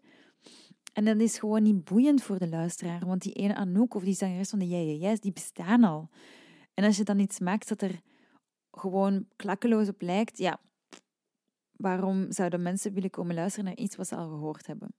En 0.92 1.04
dat 1.04 1.20
is 1.20 1.38
gewoon 1.38 1.62
niet 1.62 1.84
boeiend 1.84 2.22
voor 2.22 2.38
de 2.38 2.48
luisteraar, 2.48 3.06
want 3.06 3.22
die 3.22 3.32
ene 3.32 3.54
Anouk 3.54 3.94
of 3.94 4.04
die 4.04 4.14
zangeres 4.14 4.50
van 4.50 4.58
de 4.58 4.68
Jij 4.68 5.16
die 5.20 5.32
bestaan 5.32 5.84
al. 5.84 6.08
En 6.74 6.84
als 6.84 6.96
je 6.96 7.04
dan 7.04 7.18
iets 7.18 7.38
maakt 7.38 7.68
dat 7.68 7.82
er 7.82 8.00
gewoon 8.70 9.26
klakkeloos 9.36 9.88
op 9.88 10.00
lijkt, 10.00 10.38
ja, 10.38 10.60
waarom 11.72 12.32
zouden 12.32 12.62
mensen 12.62 12.92
willen 12.92 13.10
komen 13.10 13.34
luisteren 13.34 13.64
naar 13.64 13.76
iets 13.76 13.96
wat 13.96 14.08
ze 14.08 14.16
al 14.16 14.28
gehoord 14.28 14.66
hebben? 14.66 14.94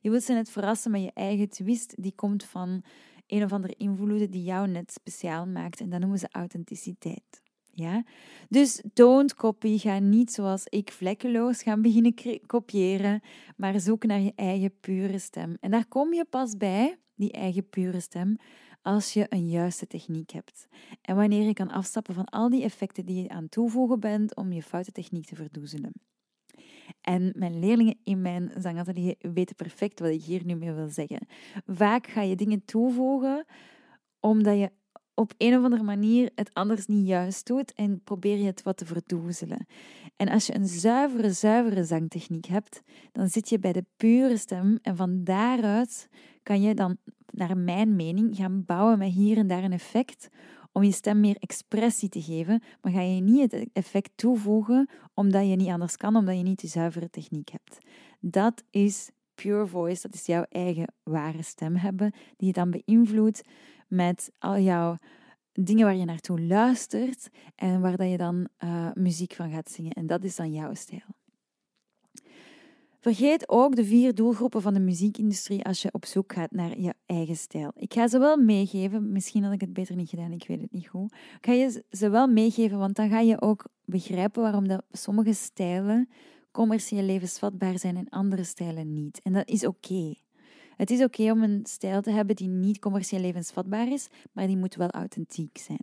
Je 0.00 0.10
wilt 0.10 0.22
ze 0.22 0.32
net 0.32 0.50
verrassen 0.50 0.90
met 0.90 1.02
je 1.02 1.12
eigen 1.14 1.48
twist, 1.48 2.02
die 2.02 2.14
komt 2.14 2.44
van 2.44 2.82
een 3.26 3.44
of 3.44 3.52
andere 3.52 3.74
invloeden 3.76 4.30
die 4.30 4.42
jou 4.42 4.68
net 4.68 4.92
speciaal 4.92 5.46
maakt. 5.46 5.80
En 5.80 5.88
dat 5.88 6.00
noemen 6.00 6.18
ze 6.18 6.28
authenticiteit. 6.30 7.42
Ja? 7.78 8.04
Dus 8.48 8.82
don't 8.92 9.34
copy. 9.34 9.78
Ga 9.78 9.98
niet 9.98 10.32
zoals 10.32 10.64
ik 10.68 10.92
vlekkeloos 10.92 11.62
gaan 11.62 11.82
beginnen 11.82 12.14
kopiëren, 12.46 13.20
maar 13.56 13.80
zoek 13.80 14.04
naar 14.04 14.20
je 14.20 14.32
eigen 14.34 14.80
pure 14.80 15.18
stem. 15.18 15.56
En 15.60 15.70
daar 15.70 15.86
kom 15.86 16.14
je 16.14 16.24
pas 16.24 16.56
bij, 16.56 16.98
die 17.14 17.32
eigen 17.32 17.68
pure 17.68 18.00
stem, 18.00 18.36
als 18.82 19.12
je 19.12 19.26
een 19.28 19.48
juiste 19.48 19.86
techniek 19.86 20.30
hebt. 20.30 20.68
En 21.00 21.16
wanneer 21.16 21.46
je 21.46 21.52
kan 21.52 21.70
afstappen 21.70 22.14
van 22.14 22.24
al 22.24 22.48
die 22.48 22.62
effecten 22.62 23.06
die 23.06 23.22
je 23.22 23.28
aan 23.28 23.48
toevoegen 23.48 24.00
bent 24.00 24.36
om 24.36 24.52
je 24.52 24.62
foute 24.62 24.92
techniek 24.92 25.26
te 25.26 25.34
verdoezelen. 25.34 25.92
En 27.00 27.32
mijn 27.36 27.58
leerlingen 27.58 27.98
in 28.04 28.22
mijn 28.22 28.50
zangatelier 28.56 29.14
weten 29.18 29.56
perfect 29.56 30.00
wat 30.00 30.10
ik 30.10 30.22
hier 30.22 30.44
nu 30.44 30.54
mee 30.54 30.72
wil 30.72 30.88
zeggen. 30.88 31.26
Vaak 31.66 32.06
ga 32.06 32.22
je 32.22 32.36
dingen 32.36 32.64
toevoegen 32.64 33.44
omdat 34.20 34.58
je 34.58 34.70
op 35.18 35.34
een 35.38 35.56
of 35.56 35.64
andere 35.64 35.82
manier 35.82 36.30
het 36.34 36.50
anders 36.54 36.86
niet 36.86 37.06
juist 37.06 37.46
doet 37.46 37.72
en 37.74 38.00
probeer 38.04 38.36
je 38.36 38.44
het 38.44 38.62
wat 38.62 38.76
te 38.76 38.86
verdoezelen. 38.86 39.66
En 40.16 40.28
als 40.28 40.46
je 40.46 40.54
een 40.54 40.66
zuivere, 40.66 41.32
zuivere 41.32 41.84
zangtechniek 41.84 42.46
hebt, 42.46 42.82
dan 43.12 43.28
zit 43.28 43.48
je 43.48 43.58
bij 43.58 43.72
de 43.72 43.84
pure 43.96 44.36
stem 44.36 44.78
en 44.82 44.96
van 44.96 45.24
daaruit 45.24 46.08
kan 46.42 46.62
je 46.62 46.74
dan, 46.74 46.96
naar 47.30 47.56
mijn 47.56 47.96
mening, 47.96 48.36
gaan 48.36 48.64
bouwen 48.64 48.98
met 48.98 49.12
hier 49.12 49.36
en 49.36 49.46
daar 49.46 49.64
een 49.64 49.72
effect 49.72 50.28
om 50.72 50.82
je 50.82 50.92
stem 50.92 51.20
meer 51.20 51.36
expressie 51.38 52.08
te 52.08 52.22
geven, 52.22 52.62
maar 52.80 52.92
ga 52.92 53.00
je 53.00 53.20
niet 53.20 53.52
het 53.52 53.68
effect 53.72 54.10
toevoegen 54.14 54.88
omdat 55.14 55.48
je 55.48 55.56
niet 55.56 55.68
anders 55.68 55.96
kan, 55.96 56.16
omdat 56.16 56.36
je 56.36 56.42
niet 56.42 56.60
de 56.60 56.66
zuivere 56.66 57.10
techniek 57.10 57.48
hebt. 57.48 57.78
Dat 58.20 58.62
is 58.70 59.10
pure 59.34 59.66
voice, 59.66 60.02
dat 60.02 60.14
is 60.14 60.26
jouw 60.26 60.44
eigen 60.48 60.92
ware 61.02 61.42
stem 61.42 61.76
hebben, 61.76 62.12
die 62.36 62.46
je 62.46 62.52
dan 62.52 62.70
beïnvloedt 62.70 63.42
met 63.88 64.32
al 64.38 64.58
jouw 64.58 64.98
dingen 65.52 65.84
waar 65.84 65.96
je 65.96 66.04
naartoe 66.04 66.40
luistert 66.40 67.28
en 67.54 67.80
waar 67.80 67.96
dat 67.96 68.10
je 68.10 68.16
dan 68.16 68.48
uh, 68.64 68.90
muziek 68.94 69.32
van 69.32 69.50
gaat 69.50 69.70
zingen. 69.70 69.92
En 69.92 70.06
dat 70.06 70.24
is 70.24 70.36
dan 70.36 70.52
jouw 70.52 70.74
stijl. 70.74 71.16
Vergeet 73.00 73.48
ook 73.48 73.76
de 73.76 73.84
vier 73.84 74.14
doelgroepen 74.14 74.62
van 74.62 74.74
de 74.74 74.80
muziekindustrie 74.80 75.64
als 75.64 75.82
je 75.82 75.92
op 75.92 76.04
zoek 76.04 76.32
gaat 76.32 76.50
naar 76.50 76.78
je 76.78 76.94
eigen 77.06 77.36
stijl. 77.36 77.70
Ik 77.74 77.92
ga 77.92 78.08
ze 78.08 78.18
wel 78.18 78.36
meegeven, 78.36 79.12
misschien 79.12 79.42
had 79.42 79.52
ik 79.52 79.60
het 79.60 79.72
beter 79.72 79.96
niet 79.96 80.08
gedaan, 80.08 80.32
ik 80.32 80.46
weet 80.46 80.60
het 80.60 80.72
niet 80.72 80.88
goed. 80.88 81.12
Ik 81.12 81.46
ga 81.46 81.52
je 81.52 81.84
ze 81.90 82.10
wel 82.10 82.26
meegeven, 82.26 82.78
want 82.78 82.96
dan 82.96 83.08
ga 83.08 83.20
je 83.20 83.40
ook 83.40 83.64
begrijpen 83.84 84.42
waarom 84.42 84.68
dat 84.68 84.82
sommige 84.90 85.32
stijlen 85.32 86.08
commercieel 86.50 87.02
levensvatbaar 87.02 87.78
zijn 87.78 87.96
en 87.96 88.08
andere 88.08 88.44
stijlen 88.44 88.92
niet. 88.92 89.20
En 89.22 89.32
dat 89.32 89.48
is 89.48 89.66
oké. 89.66 90.14
Het 90.78 90.90
is 90.90 91.02
oké 91.02 91.30
om 91.30 91.42
een 91.42 91.60
stijl 91.62 92.02
te 92.02 92.10
hebben 92.10 92.36
die 92.36 92.48
niet 92.48 92.78
commercieel 92.78 93.20
levensvatbaar 93.20 93.92
is, 93.92 94.08
maar 94.32 94.46
die 94.46 94.56
moet 94.56 94.74
wel 94.74 94.90
authentiek 94.90 95.58
zijn. 95.58 95.82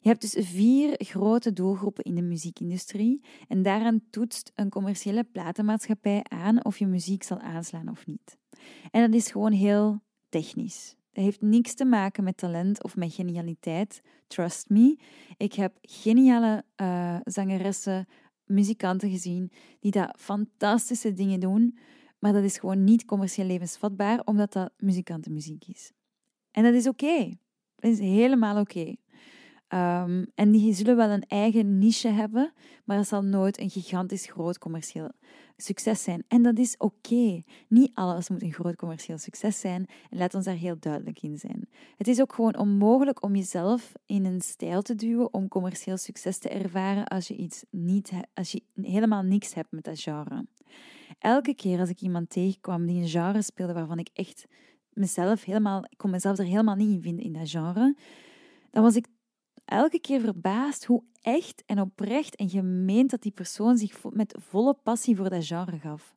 Je 0.00 0.08
hebt 0.08 0.20
dus 0.20 0.46
vier 0.46 0.94
grote 0.98 1.52
doelgroepen 1.52 2.04
in 2.04 2.14
de 2.14 2.22
muziekindustrie 2.22 3.20
en 3.48 3.62
daaraan 3.62 4.00
toetst 4.10 4.52
een 4.54 4.68
commerciële 4.68 5.24
platenmaatschappij 5.24 6.24
aan 6.28 6.64
of 6.64 6.78
je 6.78 6.86
muziek 6.86 7.22
zal 7.22 7.38
aanslaan 7.38 7.88
of 7.88 8.06
niet. 8.06 8.38
En 8.90 9.10
dat 9.10 9.20
is 9.20 9.30
gewoon 9.30 9.52
heel 9.52 10.00
technisch. 10.28 10.96
Dat 11.12 11.24
heeft 11.24 11.40
niks 11.40 11.74
te 11.74 11.84
maken 11.84 12.24
met 12.24 12.36
talent 12.36 12.82
of 12.82 12.96
met 12.96 13.14
genialiteit. 13.14 14.02
Trust 14.26 14.68
me. 14.68 14.98
Ik 15.36 15.52
heb 15.52 15.78
geniale 15.80 16.64
uh, 16.76 17.16
zangeressen, 17.24 18.06
muzikanten 18.44 19.10
gezien 19.10 19.50
die 19.80 19.90
dat 19.90 20.16
fantastische 20.18 21.12
dingen 21.12 21.40
doen, 21.40 21.78
maar 22.18 22.32
dat 22.32 22.42
is 22.42 22.58
gewoon 22.58 22.84
niet 22.84 23.04
commercieel 23.04 23.46
levensvatbaar 23.46 24.20
omdat 24.24 24.52
dat 24.52 24.72
muzikantenmuziek 24.76 25.64
is. 25.66 25.92
En 26.50 26.62
dat 26.62 26.74
is 26.74 26.88
oké. 26.88 27.36
Dat 27.76 27.90
is 27.90 27.98
helemaal 27.98 28.60
oké. 28.60 28.94
Um, 29.74 30.26
en 30.34 30.50
die 30.50 30.74
zullen 30.74 30.96
wel 30.96 31.08
een 31.08 31.26
eigen 31.26 31.78
niche 31.78 32.08
hebben, 32.08 32.52
maar 32.84 32.96
het 32.96 33.08
zal 33.08 33.22
nooit 33.22 33.60
een 33.60 33.70
gigantisch 33.70 34.26
groot 34.26 34.58
commercieel 34.58 35.10
succes 35.56 36.02
zijn. 36.02 36.24
En 36.28 36.42
dat 36.42 36.58
is 36.58 36.76
oké. 36.76 37.42
Niet 37.68 37.90
alles 37.94 38.28
moet 38.28 38.42
een 38.42 38.52
groot 38.52 38.76
commercieel 38.76 39.18
succes 39.18 39.60
zijn. 39.60 39.86
En 40.10 40.18
laat 40.18 40.34
ons 40.34 40.44
daar 40.44 40.54
heel 40.54 40.76
duidelijk 40.80 41.22
in 41.22 41.38
zijn. 41.38 41.68
Het 41.96 42.08
is 42.08 42.20
ook 42.20 42.32
gewoon 42.32 42.56
onmogelijk 42.56 43.22
om 43.22 43.36
jezelf 43.36 43.92
in 44.06 44.24
een 44.24 44.40
stijl 44.40 44.82
te 44.82 44.94
duwen 44.94 45.34
om 45.34 45.48
commercieel 45.48 45.96
succes 45.96 46.38
te 46.38 46.48
ervaren 46.48 47.06
als 47.06 47.28
je, 47.28 47.36
iets 47.36 47.64
niet 47.70 48.10
als 48.34 48.52
je 48.52 48.62
helemaal 48.74 49.22
niks 49.22 49.54
hebt 49.54 49.72
met 49.72 49.84
dat 49.84 50.00
genre. 50.00 50.46
Elke 51.18 51.54
keer 51.54 51.80
als 51.80 51.88
ik 51.88 52.00
iemand 52.00 52.30
tegenkwam 52.30 52.86
die 52.86 53.02
een 53.02 53.08
genre 53.08 53.42
speelde 53.42 53.72
waarvan 53.72 53.98
ik 53.98 54.08
echt 54.12 54.46
mezelf 54.92 55.44
helemaal, 55.44 55.84
ik 55.88 55.98
kon 55.98 56.10
mezelf 56.10 56.38
er 56.38 56.44
helemaal 56.44 56.74
niet 56.74 56.90
in 56.90 57.02
vinden 57.02 57.24
in 57.24 57.32
dat 57.32 57.50
genre, 57.50 57.96
dan 58.70 58.82
was 58.82 58.96
ik 58.96 59.06
elke 59.64 60.00
keer 60.00 60.20
verbaasd 60.20 60.84
hoe 60.84 61.02
echt 61.22 61.62
en 61.66 61.80
oprecht 61.80 62.36
en 62.36 62.48
gemeend 62.48 63.10
dat 63.10 63.22
die 63.22 63.32
persoon 63.32 63.76
zich 63.76 64.02
met 64.10 64.34
volle 64.38 64.74
passie 64.74 65.16
voor 65.16 65.30
dat 65.30 65.46
genre 65.46 65.78
gaf. 65.78 66.16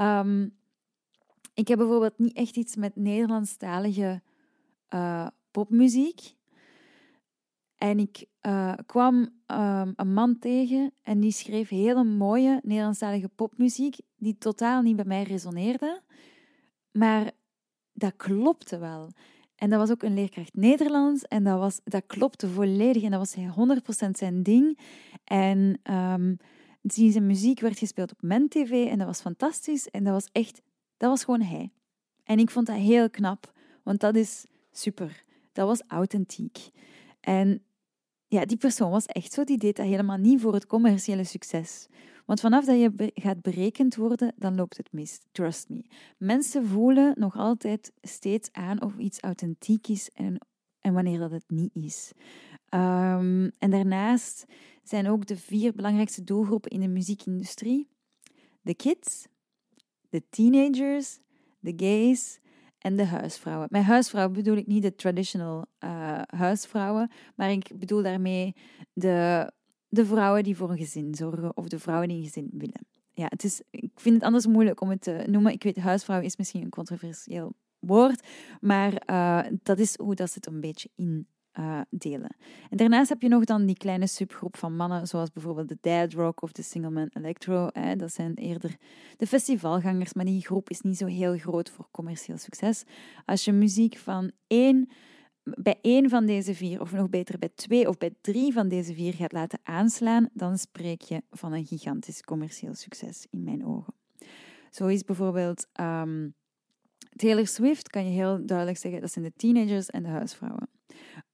Um, 0.00 0.56
ik 1.54 1.68
heb 1.68 1.78
bijvoorbeeld 1.78 2.18
niet 2.18 2.36
echt 2.36 2.56
iets 2.56 2.76
met 2.76 2.96
Nederlandstalige 2.96 4.22
uh, 4.94 5.26
popmuziek. 5.50 6.35
En 7.76 7.98
ik 7.98 8.26
uh, 8.42 8.72
kwam 8.86 9.14
um, 9.46 9.92
een 9.96 10.12
man 10.12 10.38
tegen 10.38 10.92
en 11.02 11.20
die 11.20 11.32
schreef 11.32 11.68
hele 11.68 12.04
mooie 12.04 12.60
Nederlandstalige 12.62 13.28
popmuziek 13.28 13.96
die 14.16 14.38
totaal 14.38 14.82
niet 14.82 14.96
bij 14.96 15.04
mij 15.04 15.22
resoneerde. 15.22 16.00
Maar 16.92 17.30
dat 17.92 18.16
klopte 18.16 18.78
wel. 18.78 19.10
En 19.56 19.70
dat 19.70 19.78
was 19.78 19.90
ook 19.90 20.02
een 20.02 20.14
leerkracht 20.14 20.54
Nederlands 20.54 21.24
en 21.24 21.44
dat, 21.44 21.58
was, 21.58 21.80
dat 21.84 22.02
klopte 22.06 22.48
volledig 22.48 23.02
en 23.02 23.10
dat 23.10 23.34
was 23.34 23.36
100% 24.06 24.10
zijn 24.10 24.42
ding. 24.42 24.78
En 25.24 25.80
um, 25.90 26.36
zijn 26.82 27.26
muziek 27.26 27.60
werd 27.60 27.78
gespeeld 27.78 28.12
op 28.12 28.22
MenTV 28.22 28.86
en 28.90 28.98
dat 28.98 29.06
was 29.06 29.20
fantastisch 29.20 29.88
en 29.88 30.04
dat 30.04 30.12
was 30.12 30.28
echt, 30.32 30.62
dat 30.96 31.10
was 31.10 31.24
gewoon 31.24 31.42
hij. 31.42 31.70
En 32.24 32.38
ik 32.38 32.50
vond 32.50 32.66
dat 32.66 32.76
heel 32.76 33.10
knap, 33.10 33.52
want 33.82 34.00
dat 34.00 34.16
is 34.16 34.46
super. 34.72 35.22
Dat 35.52 35.66
was 35.66 35.82
authentiek. 35.86 36.70
En 37.20 37.62
ja, 38.28 38.44
die 38.44 38.56
persoon 38.56 38.90
was 38.90 39.06
echt 39.06 39.32
zo, 39.32 39.44
die 39.44 39.58
deed 39.58 39.76
dat 39.76 39.86
helemaal 39.86 40.16
niet 40.16 40.40
voor 40.40 40.54
het 40.54 40.66
commerciële 40.66 41.24
succes. 41.24 41.86
Want 42.24 42.40
vanaf 42.40 42.64
dat 42.64 42.80
je 42.80 43.12
gaat 43.14 43.42
berekend 43.42 43.96
worden, 43.96 44.34
dan 44.36 44.54
loopt 44.54 44.76
het 44.76 44.92
mis. 44.92 45.20
Trust 45.32 45.68
me. 45.68 45.84
Mensen 46.18 46.66
voelen 46.66 47.14
nog 47.18 47.36
altijd 47.36 47.92
steeds 48.00 48.52
aan 48.52 48.82
of 48.82 48.96
iets 48.98 49.20
authentiek 49.20 49.88
is 49.88 50.10
en, 50.10 50.46
en 50.80 50.92
wanneer 50.92 51.18
dat 51.18 51.30
het 51.30 51.44
niet 51.46 51.74
is. 51.74 52.12
Um, 52.70 53.50
en 53.58 53.70
daarnaast 53.70 54.44
zijn 54.82 55.08
ook 55.08 55.26
de 55.26 55.36
vier 55.36 55.74
belangrijkste 55.74 56.24
doelgroepen 56.24 56.70
in 56.70 56.80
de 56.80 56.88
muziekindustrie: 56.88 57.88
de 58.60 58.74
kids, 58.74 59.26
de 60.08 60.22
teenagers, 60.30 61.18
de 61.58 61.72
gays 61.76 62.40
en 62.86 62.96
de 62.96 63.04
huisvrouwen. 63.04 63.68
Met 63.70 63.82
huisvrouwen 63.82 64.34
bedoel 64.34 64.56
ik 64.56 64.66
niet 64.66 64.82
de 64.82 64.94
traditional 64.94 65.66
uh, 65.84 66.20
huisvrouwen, 66.26 67.10
maar 67.34 67.50
ik 67.50 67.70
bedoel 67.78 68.02
daarmee 68.02 68.54
de 68.92 69.50
de 69.88 70.06
vrouwen 70.06 70.42
die 70.42 70.56
voor 70.56 70.70
een 70.70 70.78
gezin 70.78 71.14
zorgen 71.14 71.56
of 71.56 71.68
de 71.68 71.78
vrouwen 71.78 72.08
die 72.08 72.16
een 72.16 72.24
gezin 72.24 72.50
willen. 72.52 72.86
Ja, 73.12 73.26
het 73.28 73.44
is, 73.44 73.62
ik 73.70 73.90
vind 73.94 74.14
het 74.14 74.24
anders 74.24 74.46
moeilijk 74.46 74.80
om 74.80 74.88
het 74.88 75.00
te 75.00 75.24
noemen. 75.26 75.52
Ik 75.52 75.62
weet, 75.62 75.76
huisvrouw 75.76 76.20
is 76.20 76.36
misschien 76.36 76.62
een 76.62 76.70
controversieel 76.70 77.54
woord, 77.78 78.26
maar 78.60 79.02
uh, 79.10 79.52
dat 79.62 79.78
is 79.78 79.96
hoe 79.96 80.14
dat 80.14 80.28
ze 80.28 80.34
het 80.34 80.46
een 80.46 80.60
beetje 80.60 80.90
in 80.94 81.26
uh, 81.58 81.80
delen. 81.90 82.36
En 82.70 82.76
daarnaast 82.76 83.08
heb 83.08 83.22
je 83.22 83.28
nog 83.28 83.44
dan 83.44 83.66
die 83.66 83.76
kleine 83.76 84.06
subgroep 84.06 84.56
van 84.56 84.76
mannen, 84.76 85.06
zoals 85.06 85.32
bijvoorbeeld 85.32 85.68
de 85.68 85.78
Dad 85.80 86.12
Rock 86.12 86.42
of 86.42 86.52
de 86.52 86.62
Single 86.62 86.90
Man 86.90 87.10
Electro. 87.12 87.68
Dat 87.96 88.12
zijn 88.12 88.34
eerder 88.34 88.76
de 89.16 89.26
festivalgangers, 89.26 90.12
maar 90.12 90.24
die 90.24 90.40
groep 90.40 90.70
is 90.70 90.80
niet 90.80 90.96
zo 90.96 91.06
heel 91.06 91.38
groot 91.38 91.70
voor 91.70 91.88
commercieel 91.90 92.38
succes. 92.38 92.84
Als 93.24 93.44
je 93.44 93.52
muziek 93.52 93.96
van 93.96 94.30
één 94.46 94.88
bij 95.54 95.78
één 95.82 96.08
van 96.08 96.26
deze 96.26 96.54
vier, 96.54 96.80
of 96.80 96.92
nog 96.92 97.08
beter 97.08 97.38
bij 97.38 97.50
twee 97.54 97.88
of 97.88 97.96
bij 97.96 98.14
drie 98.20 98.52
van 98.52 98.68
deze 98.68 98.94
vier 98.94 99.14
gaat 99.14 99.32
laten 99.32 99.58
aanslaan, 99.62 100.28
dan 100.32 100.58
spreek 100.58 101.00
je 101.00 101.22
van 101.30 101.52
een 101.52 101.66
gigantisch 101.66 102.22
commercieel 102.22 102.74
succes 102.74 103.26
in 103.30 103.44
mijn 103.44 103.66
ogen. 103.66 103.94
Zo 104.70 104.86
is 104.86 105.04
bijvoorbeeld 105.04 105.66
um, 105.80 106.34
Taylor 107.16 107.46
Swift, 107.46 107.88
kan 107.88 108.04
je 108.04 108.10
heel 108.10 108.46
duidelijk 108.46 108.78
zeggen, 108.78 109.00
dat 109.00 109.12
zijn 109.12 109.24
de 109.24 109.32
teenagers 109.36 109.90
en 109.90 110.02
de 110.02 110.08
huisvrouwen. 110.08 110.68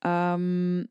Um, 0.07 0.91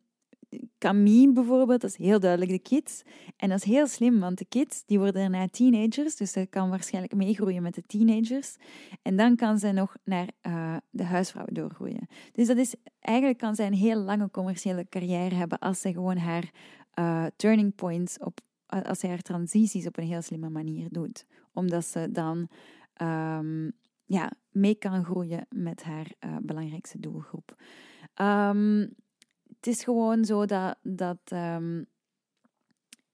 Camille 0.78 1.34
bijvoorbeeld, 1.34 1.82
dat 1.82 1.90
is 1.90 1.96
heel 1.98 2.20
duidelijk 2.20 2.52
de 2.52 2.60
kids. 2.60 3.02
En 3.38 3.50
dat 3.50 3.58
is 3.58 3.64
heel 3.64 3.88
slim, 3.88 4.20
want 4.20 4.38
de 4.38 4.46
kids 4.46 4.86
die 4.86 4.98
worden 5.00 5.22
daarna 5.22 5.48
teenagers, 5.48 6.16
dus 6.16 6.32
ze 6.32 6.46
kan 6.50 6.70
waarschijnlijk 6.70 7.16
meegroeien 7.16 7.62
met 7.62 7.76
de 7.76 7.84
teenagers. 7.86 8.56
En 9.02 9.16
dan 9.16 9.36
kan 9.36 9.60
ze 9.60 9.72
nog 9.72 9.96
naar 10.04 10.28
uh, 10.48 10.78
de 10.90 11.04
huisvrouwen 11.04 11.54
doorgroeien. 11.54 12.08
Dus 12.32 12.48
dat 12.48 12.58
is, 12.58 12.76
eigenlijk 13.00 13.38
kan 13.38 13.56
zij 13.56 13.68
een 13.68 13.74
heel 13.74 14.00
lange 14.00 14.32
commerciële 14.32 14.86
carrière 14.90 15.36
hebben 15.36 15.60
als 15.60 15.82
ze 15.82 15.94
gewoon 15.94 16.18
haar 16.18 16.52
uh, 17.00 17.26
turning 17.36 17.76
points 17.76 18.18
op, 18.20 18.40
als 18.66 19.00
zij 19.00 19.10
haar 19.10 19.22
transities 19.22 19.88
op 19.88 19.98
een 19.98 20.08
heel 20.08 20.22
slimme 20.22 20.50
manier 20.50 20.88
doet. 20.90 21.26
Omdat 21.54 21.86
ze 21.86 22.12
dan 22.12 22.48
um, 23.02 23.72
ja, 24.06 24.32
mee 24.50 24.76
kan 24.76 25.04
groeien 25.04 25.46
met 25.50 25.84
haar 25.84 26.08
belangrijkste 26.42 27.00
doelgroep. 27.00 27.56
Um, 28.22 28.80
het 29.48 29.68
is 29.68 29.84
gewoon 29.84 30.26
zo 30.26 30.46
dat, 30.46 30.78
dat 30.82 31.20
um, 31.34 31.86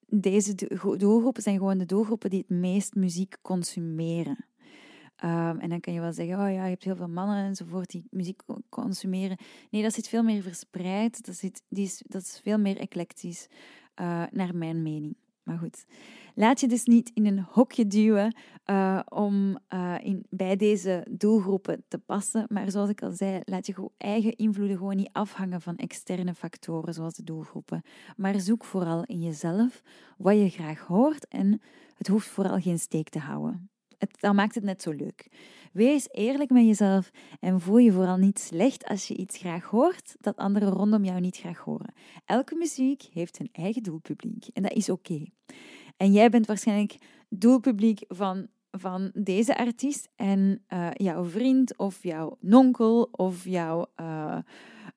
deze 0.07 0.55
doelgroepen 0.97 1.43
zijn 1.43 1.57
gewoon 1.57 1.77
de 1.77 1.85
doelgroepen 1.85 2.29
die 2.29 2.39
het 2.39 2.57
meest 2.57 2.95
muziek 2.95 3.37
consumeren. 3.41 4.45
Um, 5.23 5.59
en 5.59 5.69
dan 5.69 5.79
kan 5.79 5.93
je 5.93 5.99
wel 5.99 6.13
zeggen, 6.13 6.35
oh 6.35 6.51
ja, 6.51 6.63
je 6.63 6.69
hebt 6.69 6.83
heel 6.83 6.95
veel 6.95 7.07
mannen 7.07 7.45
enzovoort 7.45 7.89
die 7.89 8.07
muziek 8.09 8.41
consumeren. 8.69 9.37
Nee, 9.69 9.81
dat 9.81 9.93
zit 9.93 10.07
veel 10.07 10.23
meer 10.23 10.41
verspreid. 10.41 11.25
Dat, 11.25 11.35
zit, 11.35 11.63
die 11.69 11.85
is, 11.85 12.03
dat 12.07 12.21
is 12.21 12.39
veel 12.43 12.57
meer 12.57 12.77
eclectisch, 12.77 13.47
uh, 13.95 14.23
naar 14.31 14.55
mijn 14.55 14.81
mening. 14.81 15.15
Maar 15.47 15.57
goed, 15.57 15.85
laat 16.35 16.59
je 16.59 16.67
dus 16.67 16.85
niet 16.85 17.11
in 17.13 17.25
een 17.25 17.45
hokje 17.49 17.87
duwen 17.87 18.35
uh, 18.65 18.99
om 19.09 19.57
uh, 19.73 19.95
in, 20.01 20.25
bij 20.29 20.55
deze 20.55 21.05
doelgroepen 21.09 21.83
te 21.87 21.97
passen. 21.97 22.45
Maar 22.49 22.71
zoals 22.71 22.89
ik 22.89 23.01
al 23.01 23.11
zei, 23.11 23.41
laat 23.43 23.65
je 23.65 23.89
eigen 23.97 24.35
invloeden 24.35 24.77
gewoon 24.77 24.95
niet 24.95 25.09
afhangen 25.11 25.61
van 25.61 25.75
externe 25.75 26.33
factoren 26.33 26.93
zoals 26.93 27.13
de 27.13 27.23
doelgroepen. 27.23 27.81
Maar 28.17 28.39
zoek 28.39 28.63
vooral 28.63 29.03
in 29.03 29.21
jezelf 29.21 29.81
wat 30.17 30.37
je 30.37 30.49
graag 30.49 30.79
hoort 30.79 31.27
en 31.27 31.61
het 31.97 32.07
hoeft 32.07 32.27
vooral 32.27 32.59
geen 32.59 32.79
steek 32.79 33.09
te 33.09 33.19
houden. 33.19 33.69
Het, 33.97 34.19
dan 34.19 34.35
maakt 34.35 34.55
het 34.55 34.63
net 34.63 34.81
zo 34.81 34.91
leuk. 34.91 35.27
Wees 35.73 36.07
eerlijk 36.11 36.49
met 36.49 36.65
jezelf 36.65 37.11
en 37.39 37.61
voel 37.61 37.77
je 37.77 37.91
vooral 37.91 38.17
niet 38.17 38.39
slecht 38.39 38.85
als 38.85 39.07
je 39.07 39.15
iets 39.15 39.37
graag 39.37 39.65
hoort 39.65 40.15
dat 40.19 40.37
anderen 40.37 40.69
rondom 40.69 41.03
jou 41.03 41.19
niet 41.19 41.37
graag 41.37 41.59
horen. 41.59 41.93
Elke 42.25 42.55
muziek 42.55 43.01
heeft 43.13 43.39
een 43.39 43.49
eigen 43.51 43.83
doelpubliek 43.83 44.47
en 44.53 44.63
dat 44.63 44.71
is 44.73 44.89
oké. 44.89 45.25
En 45.97 46.11
jij 46.11 46.29
bent 46.29 46.45
waarschijnlijk 46.45 46.97
doelpubliek 47.29 48.03
van, 48.07 48.47
van 48.71 49.11
deze 49.13 49.57
artiest 49.57 50.09
en 50.15 50.63
uh, 50.73 50.89
jouw 50.93 51.23
vriend 51.25 51.77
of 51.77 52.03
jouw 52.03 52.37
nonkel 52.39 53.09
of 53.11 53.45
jouw 53.45 53.85
uh, 53.99 54.37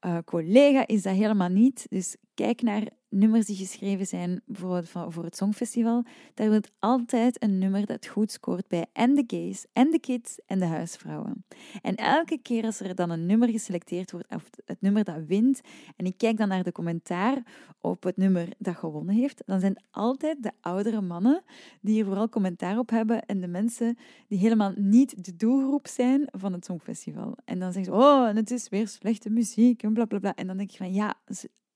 uh, 0.07 0.19
collega 0.25 0.87
is 0.87 1.03
dat 1.03 1.15
helemaal 1.15 1.49
niet. 1.49 1.87
Dus 1.89 2.17
kijk 2.41 2.63
naar 2.63 2.89
nummers 3.09 3.47
die 3.47 3.57
geschreven 3.57 4.07
zijn, 4.07 4.43
bijvoorbeeld 4.45 4.89
voor 4.89 5.25
het 5.25 5.37
Songfestival, 5.37 6.05
daar 6.35 6.49
wordt 6.49 6.71
altijd 6.79 7.43
een 7.43 7.59
nummer 7.59 7.87
dat 7.87 8.07
goed 8.07 8.33
scoort 8.33 8.69
bij 8.69 8.87
en 8.93 9.15
de 9.15 9.25
gays, 9.27 9.67
en 9.73 9.91
de 9.91 9.99
kids, 9.99 10.39
en 10.47 10.59
de 10.59 10.65
huisvrouwen. 10.65 11.45
En 11.83 11.95
elke 11.95 12.39
keer 12.39 12.65
als 12.65 12.81
er 12.81 12.95
dan 12.95 13.11
een 13.11 13.27
nummer 13.27 13.49
geselecteerd 13.49 14.11
wordt, 14.11 14.35
of 14.35 14.51
het 14.65 14.81
nummer 14.81 15.05
dat 15.05 15.25
wint, 15.27 15.61
en 15.97 16.07
ik 16.07 16.17
kijk 16.17 16.37
dan 16.37 16.49
naar 16.49 16.63
de 16.63 16.73
commentaar 16.73 17.43
op 17.81 18.03
het 18.03 18.17
nummer 18.17 18.49
dat 18.59 18.77
gewonnen 18.77 19.15
heeft, 19.15 19.43
dan 19.47 19.61
zijn 19.61 19.73
het 19.73 19.85
altijd 19.91 20.43
de 20.43 20.53
oudere 20.61 21.01
mannen 21.01 21.43
die 21.81 21.95
hier 21.95 22.05
vooral 22.05 22.29
commentaar 22.29 22.79
op 22.79 22.91
hebben 22.91 23.27
en 23.27 23.41
de 23.41 23.49
mensen 23.49 23.99
die 24.29 24.39
helemaal 24.39 24.73
niet 24.77 25.25
de 25.25 25.37
doelgroep 25.37 25.87
zijn 25.87 26.29
van 26.31 26.53
het 26.53 26.65
Songfestival. 26.65 27.37
En 27.45 27.59
dan 27.59 27.73
zeggen 27.73 27.93
ze, 27.93 28.01
oh, 28.01 28.29
en 28.29 28.37
het 28.37 28.51
is 28.51 28.69
weer 28.69 28.89
slechte 28.89 29.31
muziek, 29.31 29.83
en 29.83 29.93
bla 29.93 30.05
bla 30.05 30.19
bla. 30.19 30.35
En 30.35 30.47
dan 30.47 30.57
denk 30.57 30.71
ik 30.71 30.77
van, 30.77 30.93
ja, 30.93 31.15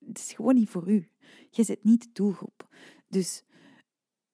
het 0.06 0.18
is 0.18 0.32
gewoon 0.32 0.54
niet 0.54 0.68
voor 0.68 0.90
u. 0.90 1.08
Je 1.50 1.62
zit 1.62 1.84
niet 1.84 2.02
de 2.02 2.08
doelgroep. 2.12 2.68
Dus 3.08 3.42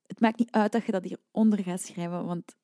het 0.07 0.21
maakt 0.21 0.39
niet 0.39 0.50
uit 0.50 0.73
dat 0.73 0.85
je 0.85 0.93
dat 0.93 1.05
hieronder 1.05 1.62
gaat 1.62 1.81
schrijven, 1.81 2.25
want 2.25 2.57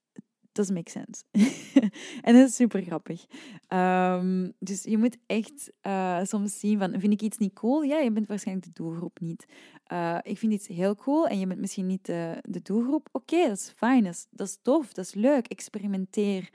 doesn't 0.56 0.76
make 0.76 0.90
sense. 0.90 1.24
en 2.26 2.34
dat 2.34 2.48
is 2.48 2.54
super 2.54 2.82
grappig. 2.82 3.26
Um, 3.68 4.52
dus 4.58 4.82
je 4.82 4.98
moet 4.98 5.16
echt 5.26 5.72
uh, 5.82 6.20
soms 6.22 6.58
zien 6.58 6.78
van, 6.78 7.00
vind 7.00 7.12
ik 7.12 7.22
iets 7.22 7.38
niet 7.38 7.52
cool? 7.52 7.82
Ja, 7.82 7.98
je 7.98 8.10
bent 8.10 8.26
waarschijnlijk 8.26 8.66
de 8.66 8.82
doelgroep 8.82 9.20
niet. 9.20 9.46
Uh, 9.92 10.18
ik 10.22 10.38
vind 10.38 10.52
iets 10.52 10.66
heel 10.66 10.94
cool 10.94 11.26
en 11.26 11.38
je 11.38 11.46
bent 11.46 11.60
misschien 11.60 11.86
niet 11.86 12.06
de, 12.06 12.38
de 12.42 12.62
doelgroep. 12.62 13.08
Oké, 13.12 13.48
dat 13.48 13.56
is 13.56 13.72
fijn, 13.76 14.04
dat 14.04 14.12
is, 14.12 14.26
dat 14.30 14.46
is 14.46 14.58
tof, 14.62 14.92
dat 14.92 15.04
is 15.04 15.14
leuk. 15.14 15.46
Experimenteer. 15.46 16.50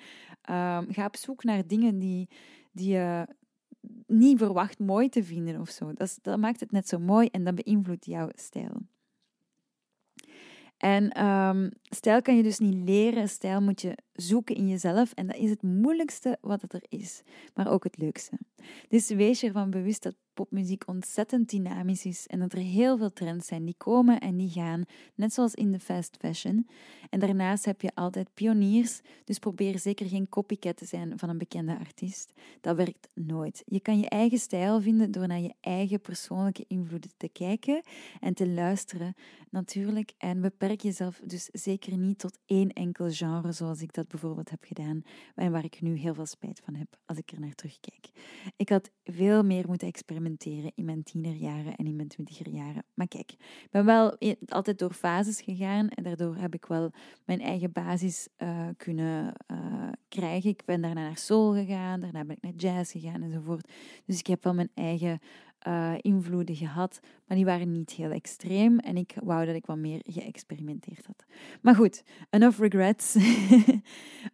Um, 0.49 0.93
ga 0.93 1.05
op 1.05 1.15
zoek 1.15 1.43
naar 1.43 1.67
dingen 1.67 1.99
die, 1.99 2.29
die 2.71 2.91
je 2.91 3.27
niet 4.11 4.37
verwacht 4.37 4.79
mooi 4.79 5.09
te 5.09 5.23
vinden 5.23 5.59
of 5.59 5.69
zo. 5.69 5.93
Dat, 5.93 6.17
dat 6.21 6.39
maakt 6.39 6.59
het 6.59 6.71
net 6.71 6.87
zo 6.87 6.99
mooi 6.99 7.27
en 7.27 7.43
dat 7.43 7.55
beïnvloedt 7.55 8.05
jouw 8.05 8.29
stijl. 8.35 8.81
En 10.77 11.25
um, 11.25 11.71
stijl 11.81 12.21
kan 12.21 12.35
je 12.35 12.43
dus 12.43 12.59
niet 12.59 12.89
leren, 12.89 13.29
stijl 13.29 13.61
moet 13.61 13.81
je 13.81 13.97
zoeken 14.13 14.55
in 14.55 14.67
jezelf. 14.67 15.11
En 15.13 15.27
dat 15.27 15.35
is 15.35 15.49
het 15.49 15.61
moeilijkste 15.61 16.37
wat 16.41 16.61
het 16.61 16.73
er 16.73 16.83
is, 16.89 17.21
maar 17.53 17.71
ook 17.71 17.83
het 17.83 17.97
leukste. 17.97 18.37
Dus 18.87 19.09
wees 19.09 19.39
je 19.39 19.47
ervan 19.47 19.69
bewust 19.69 20.03
dat 20.03 20.15
popmuziek 20.33 20.83
ontzettend 20.87 21.49
dynamisch 21.49 22.05
is 22.05 22.27
en 22.27 22.39
dat 22.39 22.53
er 22.53 22.59
heel 22.59 22.97
veel 22.97 23.13
trends 23.13 23.47
zijn 23.47 23.65
die 23.65 23.75
komen 23.77 24.19
en 24.19 24.37
die 24.37 24.49
gaan, 24.49 24.83
net 25.15 25.33
zoals 25.33 25.53
in 25.53 25.71
de 25.71 25.79
fast 25.79 26.17
fashion. 26.19 26.67
En 27.09 27.19
daarnaast 27.19 27.65
heb 27.65 27.81
je 27.81 27.95
altijd 27.95 28.33
pioniers, 28.33 29.01
dus 29.23 29.39
probeer 29.39 29.79
zeker 29.79 30.07
geen 30.07 30.29
copycat 30.29 30.77
te 30.77 30.85
zijn 30.85 31.19
van 31.19 31.29
een 31.29 31.37
bekende 31.37 31.77
artiest. 31.77 32.33
Dat 32.61 32.75
werkt 32.75 33.07
nooit. 33.13 33.63
Je 33.65 33.79
kan 33.79 33.99
je 33.99 34.09
eigen 34.09 34.37
stijl 34.37 34.81
vinden 34.81 35.11
door 35.11 35.27
naar 35.27 35.39
je 35.39 35.53
eigen 35.59 36.01
persoonlijke 36.01 36.65
invloeden 36.67 37.11
te 37.17 37.29
kijken 37.29 37.81
en 38.19 38.33
te 38.33 38.47
luisteren, 38.47 39.15
natuurlijk. 39.49 40.13
En 40.17 40.41
beperk 40.41 40.81
jezelf 40.81 41.21
dus 41.23 41.49
zeker 41.51 41.97
niet 41.97 42.19
tot 42.19 42.37
één 42.45 42.73
enkel 42.73 43.09
genre, 43.09 43.51
zoals 43.51 43.81
ik 43.81 43.93
dat 43.93 44.00
bijvoorbeeld 44.07 44.49
heb 44.49 44.63
gedaan 44.63 45.01
en 45.35 45.51
waar 45.51 45.63
ik 45.63 45.81
nu 45.81 45.95
heel 45.97 46.13
veel 46.13 46.25
spijt 46.25 46.61
van 46.65 46.75
heb 46.75 46.97
als 47.05 47.17
ik 47.17 47.31
er 47.31 47.39
naar 47.39 47.55
terugkijk. 47.55 48.09
Ik 48.55 48.69
had 48.69 48.91
veel 49.03 49.43
meer 49.43 49.67
moeten 49.67 49.87
experimenteren 49.87 50.71
in 50.75 50.85
mijn 50.85 51.03
tienerjaren 51.03 51.75
en 51.75 51.85
in 51.85 51.95
mijn 51.95 52.07
twintigerjaren. 52.07 52.83
Maar 52.93 53.07
kijk, 53.07 53.31
ik 53.31 53.67
ben 53.71 53.85
wel 53.85 54.17
altijd 54.45 54.79
door 54.79 54.93
fases 54.93 55.41
gegaan 55.41 55.89
en 55.89 56.03
daardoor 56.03 56.35
heb 56.35 56.53
ik 56.53 56.65
wel 56.65 56.91
mijn 57.25 57.41
eigen 57.41 57.71
basis 57.71 58.27
uh, 58.37 58.67
kunnen 58.77 59.33
uh, 59.51 59.89
krijgen. 60.07 60.49
Ik 60.49 60.65
ben 60.65 60.81
daarna 60.81 61.01
naar 61.01 61.17
soul 61.17 61.53
gegaan, 61.53 61.99
daarna 61.99 62.25
ben 62.25 62.35
ik 62.35 62.41
naar 62.41 62.53
jazz 62.55 62.91
gegaan 62.91 63.21
enzovoort. 63.21 63.71
Dus 64.05 64.19
ik 64.19 64.27
heb 64.27 64.43
wel 64.43 64.53
mijn 64.53 64.71
eigen 64.73 65.19
uh, 65.67 65.93
invloeden 65.97 66.55
gehad, 66.55 66.99
maar 67.27 67.37
die 67.37 67.45
waren 67.45 67.71
niet 67.71 67.91
heel 67.91 68.11
extreem 68.11 68.79
en 68.79 68.97
ik 68.97 69.15
wou 69.23 69.45
dat 69.45 69.55
ik 69.55 69.65
wat 69.65 69.77
meer 69.77 70.01
geëxperimenteerd 70.03 71.05
had. 71.05 71.25
Maar 71.61 71.75
goed, 71.75 72.03
enough 72.29 72.59
regrets. 72.59 73.15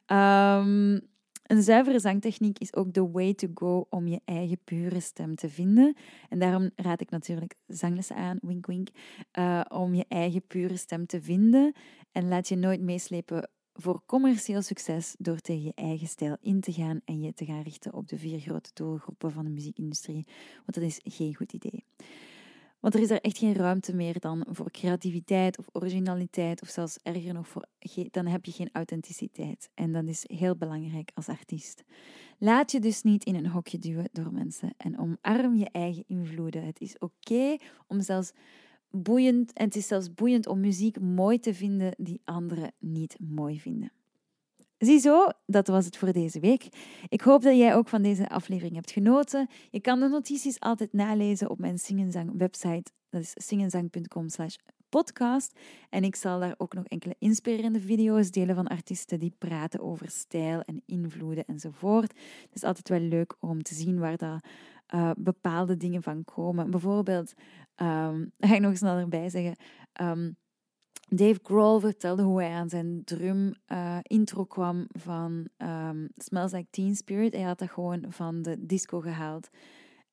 um, 0.08 1.00
een 1.48 1.62
zuivere 1.62 2.00
zangtechniek 2.00 2.60
is 2.60 2.76
ook 2.76 2.94
de 2.94 3.12
way 3.12 3.34
to 3.34 3.48
go 3.54 3.86
om 3.90 4.08
je 4.08 4.22
eigen 4.26 4.60
pure 4.64 5.00
stem 5.00 5.36
te 5.36 5.50
vinden. 5.50 5.96
En 6.30 6.40
daarom 6.40 6.70
raad 6.76 7.02
ik 7.02 7.10
natuurlijk 7.10 7.56
zanglessen 7.68 8.16
aan, 8.16 8.38
wink 8.42 8.66
wink, 8.66 8.90
uh, 9.40 9.62
om 9.68 9.94
je 9.94 10.06
eigen 10.08 10.42
pure 10.48 10.78
stem 10.78 11.06
te 11.06 11.22
vinden. 11.22 11.74
En 12.12 12.28
laat 12.28 12.48
je 12.48 12.56
nooit 12.56 12.82
meeslepen 12.82 13.50
voor 13.80 14.02
commercieel 14.06 14.62
succes 14.62 15.16
door 15.18 15.40
tegen 15.40 15.64
je 15.64 15.72
eigen 15.76 16.08
stijl 16.08 16.38
in 16.42 16.62
te 16.62 16.74
gaan 16.74 17.02
en 17.06 17.22
je 17.22 17.34
te 17.34 17.46
gaan 17.46 17.62
richten 17.62 17.94
op 17.94 18.08
de 18.08 18.18
vier 18.18 18.40
grote 18.40 18.70
doelgroepen 18.74 19.32
van 19.32 19.44
de 19.44 19.50
muziekindustrie. 19.50 20.26
Want 20.56 20.74
dat 20.74 20.84
is 20.84 21.00
geen 21.04 21.36
goed 21.36 21.54
idee. 21.54 21.84
Want 22.80 22.94
er 22.94 23.02
is 23.02 23.10
er 23.10 23.22
echt 23.22 23.38
geen 23.38 23.54
ruimte 23.54 23.96
meer 23.96 24.20
dan 24.20 24.46
voor 24.50 24.72
creativiteit 24.72 25.58
of 25.58 25.66
originaliteit, 25.72 26.62
of 26.62 26.68
zelfs 26.68 26.98
erger 27.04 27.34
nog, 27.34 27.48
voor, 27.48 27.66
dan 28.12 28.26
heb 28.26 28.46
je 28.46 28.52
geen 28.52 28.70
authenticiteit. 28.72 29.70
En 29.74 29.92
dat 29.92 30.08
is 30.08 30.24
heel 30.28 30.56
belangrijk 30.56 31.12
als 31.14 31.28
artiest. 31.28 31.84
Laat 32.38 32.72
je 32.72 32.80
dus 32.80 33.02
niet 33.02 33.24
in 33.24 33.36
een 33.36 33.48
hokje 33.48 33.78
duwen 33.78 34.10
door 34.12 34.34
mensen 34.34 34.74
en 34.78 35.00
omarm 35.00 35.56
je 35.56 35.70
eigen 35.72 36.04
invloeden. 36.08 36.66
Het 36.66 36.82
is 36.82 37.00
oké 37.00 37.58
om 37.88 38.02
zelfs 38.02 38.32
boeiend, 38.90 39.54
en 39.54 39.66
het 39.66 39.76
is 39.76 39.88
zelfs 39.88 40.14
boeiend 40.14 40.48
om 40.48 40.60
muziek 40.60 41.00
mooi 41.00 41.40
te 41.40 41.54
vinden 41.54 41.94
die 41.98 42.22
anderen 42.24 42.72
niet 42.80 43.18
mooi 43.20 43.60
vinden. 43.60 43.92
Ziezo, 44.78 45.28
dat 45.46 45.68
was 45.68 45.86
het 45.86 45.98
voor 45.98 46.12
deze 46.12 46.40
week. 46.40 46.68
Ik 47.10 47.22
hoop 47.22 47.42
dat 47.42 47.58
jij 47.58 47.76
ook 47.76 47.88
van 47.88 48.02
deze 48.02 48.30
aflevering 48.30 48.76
hebt 48.76 48.92
genoten. 48.92 49.50
Je 49.70 49.80
kan 49.80 50.00
de 50.00 50.08
notities 50.08 50.60
altijd 50.60 50.94
nalezen 50.94 51.50
op 51.50 51.60
mijn 51.60 51.80
Singenzang 51.80 52.32
website. 52.38 52.92
Dat 53.10 53.22
is 53.22 53.34
singenzang.com 53.36 54.30
podcast. 54.90 55.60
En 55.90 56.04
ik 56.04 56.16
zal 56.16 56.40
daar 56.40 56.56
ook 56.58 56.74
nog 56.74 56.86
enkele 56.86 57.16
inspirerende 57.20 57.82
video's 57.82 58.32
delen 58.32 58.56
van 58.56 58.68
artiesten 58.68 59.20
die 59.20 59.34
praten 59.38 59.80
over 59.80 60.10
stijl 60.10 60.62
en 60.62 60.82
invloeden 60.86 61.46
enzovoort. 61.46 62.12
Het 62.42 62.56
is 62.56 62.64
altijd 62.64 62.90
wel 62.90 63.00
leuk 63.00 63.36
om 63.40 63.64
te 63.64 63.74
zien 63.74 64.00
waar 64.00 64.18
dat, 64.18 64.44
uh, 64.94 65.12
bepaalde 65.18 65.78
dingen 65.78 66.04
van 66.04 66.24
komen. 66.24 66.72
Bijvoorbeeld, 66.72 67.34
um, 67.76 68.32
ga 68.48 68.56
ik 68.56 68.62
nog 68.62 68.78
snel 68.78 68.98
erbij 68.98 69.30
zeggen... 69.30 69.56
Um, 70.02 70.36
Dave 71.10 71.40
Grohl 71.44 71.80
vertelde 71.80 72.24
hoe 72.24 72.42
hij 72.42 72.52
aan 72.52 72.70
zijn 72.70 73.02
drum 73.04 73.54
uh, 73.68 73.98
intro 74.02 74.46
kwam 74.46 74.86
van 74.90 75.48
um, 75.58 76.10
Smells 76.16 76.52
Like 76.52 76.68
Teen 76.70 76.96
Spirit. 76.96 77.34
Hij 77.34 77.44
had 77.44 77.60
dat 77.60 77.72
gewoon 77.72 78.06
van 78.08 78.42
de 78.42 78.66
disco 78.66 79.00
gehaald. 79.00 79.50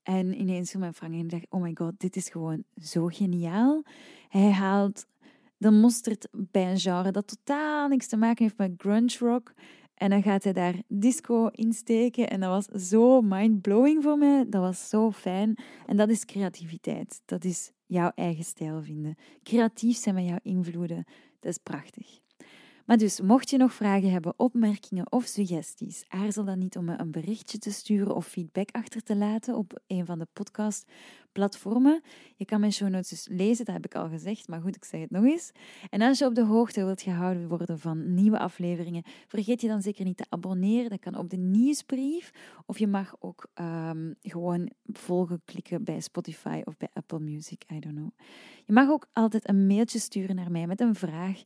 En 0.03 0.41
ineens 0.41 0.71
viel 0.71 0.81
mijn 0.81 0.95
Frank 0.95 1.15
en 1.15 1.29
dacht, 1.29 1.47
oh 1.51 1.63
my 1.63 1.71
god, 1.75 1.93
dit 2.01 2.17
is 2.17 2.29
gewoon 2.29 2.65
zo 2.83 3.07
geniaal. 3.07 3.83
Hij 4.29 4.51
haalt 4.51 5.07
de 5.57 5.71
mosterd 5.71 6.29
bij 6.31 6.71
een 6.71 6.79
genre 6.79 7.11
dat 7.11 7.27
totaal 7.27 7.89
niks 7.89 8.07
te 8.07 8.17
maken 8.17 8.45
heeft 8.45 8.59
met 8.59 8.73
grunge 8.77 9.17
rock. 9.19 9.53
En 9.95 10.11
dan 10.11 10.23
gaat 10.23 10.45
hij 10.45 10.53
daar 10.53 10.75
disco 10.89 11.47
insteken. 11.47 12.31
En 12.31 12.41
dat 12.41 12.51
was 12.51 12.89
zo 12.89 13.21
mind-blowing 13.23 14.03
voor 14.03 14.19
mij. 14.19 14.45
Dat 14.49 14.61
was 14.61 14.89
zo 14.89 15.11
fijn. 15.11 15.59
En 15.87 15.97
dat 15.97 16.09
is 16.09 16.25
creativiteit. 16.25 17.23
Dat 17.25 17.45
is 17.45 17.73
jouw 17.87 18.13
eigen 18.15 18.45
stijl 18.45 18.83
vinden. 18.83 19.15
Creatief 19.43 19.97
zijn 19.97 20.15
met 20.15 20.27
jouw 20.27 20.39
invloeden. 20.43 21.05
Dat 21.39 21.51
is 21.51 21.59
prachtig. 21.59 22.24
Maar 22.85 22.97
dus, 22.97 23.21
mocht 23.21 23.51
je 23.51 23.57
nog 23.57 23.73
vragen 23.73 24.11
hebben, 24.11 24.35
opmerkingen 24.37 25.13
of 25.13 25.25
suggesties, 25.25 26.05
aarzel 26.09 26.45
dan 26.45 26.59
niet 26.59 26.77
om 26.77 26.85
me 26.85 26.99
een 26.99 27.11
berichtje 27.11 27.59
te 27.59 27.73
sturen 27.73 28.15
of 28.15 28.27
feedback 28.27 28.69
achter 28.71 29.03
te 29.03 29.17
laten 29.17 29.57
op 29.57 29.81
een 29.87 30.07
van 30.07 30.19
de 30.19 30.27
podcast 30.33 30.91
platformen. 31.33 32.03
Je 32.37 32.45
kan 32.45 32.61
mijn 32.61 32.73
show 32.73 32.89
notes 32.89 33.09
dus 33.09 33.29
lezen, 33.31 33.65
dat 33.65 33.75
heb 33.75 33.85
ik 33.85 33.95
al 33.95 34.09
gezegd, 34.09 34.49
maar 34.49 34.61
goed, 34.61 34.77
ik 34.77 34.85
zeg 34.85 35.01
het 35.01 35.11
nog 35.11 35.25
eens. 35.25 35.53
En 35.91 36.03
als 36.03 36.19
je 36.19 36.27
op 36.27 36.35
de 36.35 36.45
hoogte 36.45 36.85
wilt 36.85 37.03
gehouden 37.03 37.49
worden 37.49 37.79
van 37.79 38.15
nieuwe 38.15 38.39
afleveringen, 38.39 39.03
vergeet 39.27 39.61
je 39.61 39.69
dan 39.69 39.83
zeker 39.83 40.05
niet 40.05 40.17
te 40.17 40.27
abonneren. 40.29 40.91
Dat 40.91 41.01
kan 41.01 41.19
op 41.19 41.31
de 41.31 41.37
nieuwsbrief, 41.37 42.31
of 42.67 42.79
je 42.79 42.87
mag 42.87 43.15
ook 43.19 43.47
um, 43.55 44.15
gewoon 44.23 44.71
volgen 44.87 45.43
klikken 45.45 45.85
bij 45.85 46.01
Spotify 46.01 46.63
of 46.65 46.77
bij 46.77 46.89
Apple 46.93 47.21
Music, 47.21 47.65
I 47.73 47.81
don't 47.81 47.95
know. 47.95 48.11
Je 48.65 48.73
mag 48.73 48.89
ook 48.89 49.07
altijd 49.13 49.49
een 49.49 49.67
mailtje 49.67 49.99
sturen 49.99 50.37
naar 50.37 50.51
mij 50.51 50.67
met 50.67 50.81
een 50.81 50.95
vraag 50.95 51.43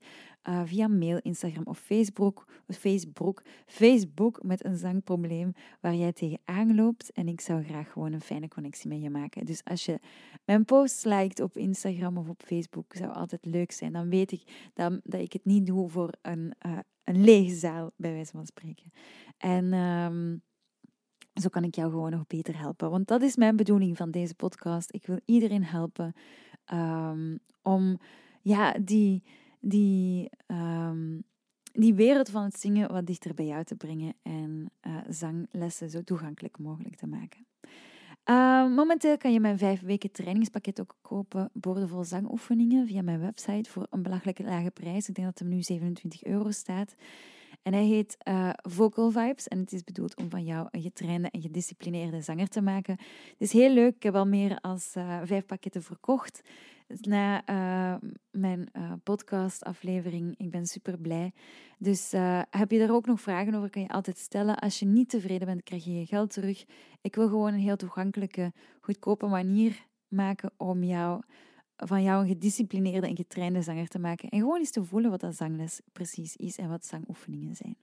uh, 0.48 0.62
via 0.64 0.88
mail, 0.88 1.18
Instagram 1.22 1.64
of 1.64 1.78
Facebook, 1.78 2.46
Facebook, 2.68 3.42
Facebook 3.66 4.42
met 4.42 4.64
een 4.64 4.76
zangprobleem 4.76 5.52
waar 5.80 5.94
jij 5.94 6.12
tegenaan 6.12 6.74
loopt. 6.74 7.12
En 7.12 7.28
ik 7.28 7.40
zou 7.40 7.64
graag 7.64 7.92
gewoon 7.92 8.12
een 8.12 8.20
fijne 8.20 8.48
connectie 8.48 8.88
met 8.88 9.02
je 9.02 9.10
maken. 9.10 9.46
Dus 9.46 9.64
als 9.64 9.84
je 9.84 9.98
mijn 10.44 10.64
posts 10.64 11.04
liked 11.04 11.40
op 11.40 11.56
Instagram 11.56 12.16
of 12.18 12.28
op 12.28 12.42
Facebook, 12.44 12.94
zou 12.94 13.12
altijd 13.12 13.44
leuk 13.44 13.72
zijn. 13.72 13.92
Dan 13.92 14.08
weet 14.08 14.32
ik 14.32 14.70
dat, 14.74 15.00
dat 15.04 15.20
ik 15.20 15.32
het 15.32 15.44
niet 15.44 15.66
doe 15.66 15.88
voor 15.88 16.12
een, 16.22 16.54
uh, 16.66 16.78
een 17.04 17.24
lege 17.24 17.54
zaal, 17.54 17.90
bij 17.96 18.12
wijze 18.12 18.32
van 18.32 18.46
spreken. 18.46 18.92
En 19.38 19.72
um, 19.72 20.42
zo 21.34 21.48
kan 21.48 21.64
ik 21.64 21.74
jou 21.74 21.90
gewoon 21.90 22.10
nog 22.10 22.26
beter 22.26 22.58
helpen. 22.58 22.90
Want 22.90 23.08
dat 23.08 23.22
is 23.22 23.36
mijn 23.36 23.56
bedoeling 23.56 23.96
van 23.96 24.10
deze 24.10 24.34
podcast. 24.34 24.94
Ik 24.94 25.06
wil 25.06 25.20
iedereen 25.24 25.64
helpen 25.64 26.12
um, 26.72 27.38
om 27.62 27.98
ja, 28.42 28.72
die, 28.72 29.22
die, 29.60 30.30
um, 30.46 31.24
die 31.72 31.94
wereld 31.94 32.30
van 32.30 32.44
het 32.44 32.60
zingen 32.60 32.92
wat 32.92 33.06
dichter 33.06 33.34
bij 33.34 33.46
jou 33.46 33.64
te 33.64 33.76
brengen 33.76 34.14
en 34.22 34.70
uh, 34.86 34.96
zanglessen 35.08 35.90
zo 35.90 36.02
toegankelijk 36.02 36.58
mogelijk 36.58 36.96
te 36.96 37.06
maken. 37.06 37.46
Uh, 38.30 38.74
momenteel 38.74 39.16
kan 39.16 39.32
je 39.32 39.40
mijn 39.40 39.58
vijf 39.58 39.80
weken 39.80 40.12
trainingspakket 40.12 40.80
ook 40.80 40.96
kopen, 41.00 41.50
boordevol 41.52 42.04
zangoefeningen, 42.04 42.86
via 42.86 43.02
mijn 43.02 43.20
website 43.20 43.70
voor 43.70 43.86
een 43.90 44.02
belachelijke 44.02 44.42
lage 44.42 44.70
prijs. 44.70 45.08
Ik 45.08 45.14
denk 45.14 45.26
dat 45.26 45.38
hem 45.38 45.48
nu 45.48 45.62
27 45.62 46.24
euro 46.24 46.50
staat. 46.50 46.94
En 47.62 47.72
hij 47.72 47.84
heet 47.84 48.16
uh, 48.28 48.50
Vocal 48.62 49.10
Vibes 49.10 49.48
en 49.48 49.58
het 49.58 49.72
is 49.72 49.84
bedoeld 49.84 50.16
om 50.16 50.30
van 50.30 50.44
jou 50.44 50.68
een 50.70 50.82
getrainde 50.82 51.30
en 51.30 51.40
gedisciplineerde 51.40 52.20
zanger 52.20 52.48
te 52.48 52.60
maken. 52.60 52.96
Het 53.28 53.36
is 53.38 53.52
heel 53.52 53.70
leuk. 53.70 53.94
Ik 53.94 54.02
heb 54.02 54.14
al 54.14 54.26
meer 54.26 54.58
dan 54.60 54.78
uh, 54.96 55.20
vijf 55.24 55.46
pakketten 55.46 55.82
verkocht 55.82 56.40
na 57.00 57.42
uh, 57.48 58.08
mijn 58.30 58.70
podcastaflevering. 59.02 60.34
Ik 60.38 60.50
ben 60.50 60.66
super 60.66 60.98
blij. 60.98 61.32
Dus 61.78 62.12
heb 62.50 62.70
je 62.70 62.78
daar 62.78 62.94
ook 62.94 63.06
nog 63.06 63.20
vragen 63.20 63.54
over, 63.54 63.70
kan 63.70 63.82
je 63.82 63.88
altijd 63.88 64.18
stellen. 64.18 64.58
Als 64.58 64.78
je 64.78 64.86
niet 64.86 65.08
tevreden 65.08 65.46
bent, 65.46 65.62
krijg 65.62 65.84
je 65.84 65.98
je 65.98 66.06
geld 66.06 66.32
terug. 66.32 66.64
Ik 67.00 67.14
wil 67.14 67.28
gewoon 67.28 67.52
een 67.52 67.60
heel 67.60 67.76
toegankelijke, 67.76 68.52
goedkope 68.80 69.26
manier 69.26 69.86
maken 70.08 70.50
om 70.56 70.84
jou 70.84 71.22
van 71.76 72.02
jou 72.02 72.22
een 72.22 72.28
gedisciplineerde 72.28 73.06
en 73.06 73.16
getrainde 73.16 73.62
zanger 73.62 73.88
te 73.88 73.98
maken. 73.98 74.28
En 74.28 74.38
gewoon 74.38 74.58
eens 74.58 74.70
te 74.70 74.84
voelen 74.84 75.10
wat 75.10 75.20
dat 75.20 75.36
zangles 75.36 75.80
precies 75.92 76.36
is 76.36 76.56
en 76.56 76.68
wat 76.68 76.86
zangoefeningen 76.86 77.56
zijn. 77.56 77.76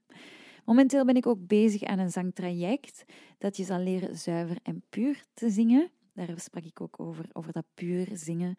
Momenteel 0.65 1.05
ben 1.05 1.15
ik 1.15 1.27
ook 1.27 1.47
bezig 1.47 1.83
aan 1.83 1.99
een 1.99 2.11
zangtraject 2.11 3.05
dat 3.37 3.57
je 3.57 3.63
zal 3.63 3.79
leren 3.79 4.17
zuiver 4.17 4.57
en 4.63 4.83
puur 4.89 5.23
te 5.33 5.49
zingen. 5.49 5.89
Daar 6.15 6.39
sprak 6.39 6.63
ik 6.63 6.81
ook 6.81 6.99
over, 6.99 7.25
over 7.31 7.51
dat 7.51 7.65
puur 7.73 8.09
zingen. 8.13 8.55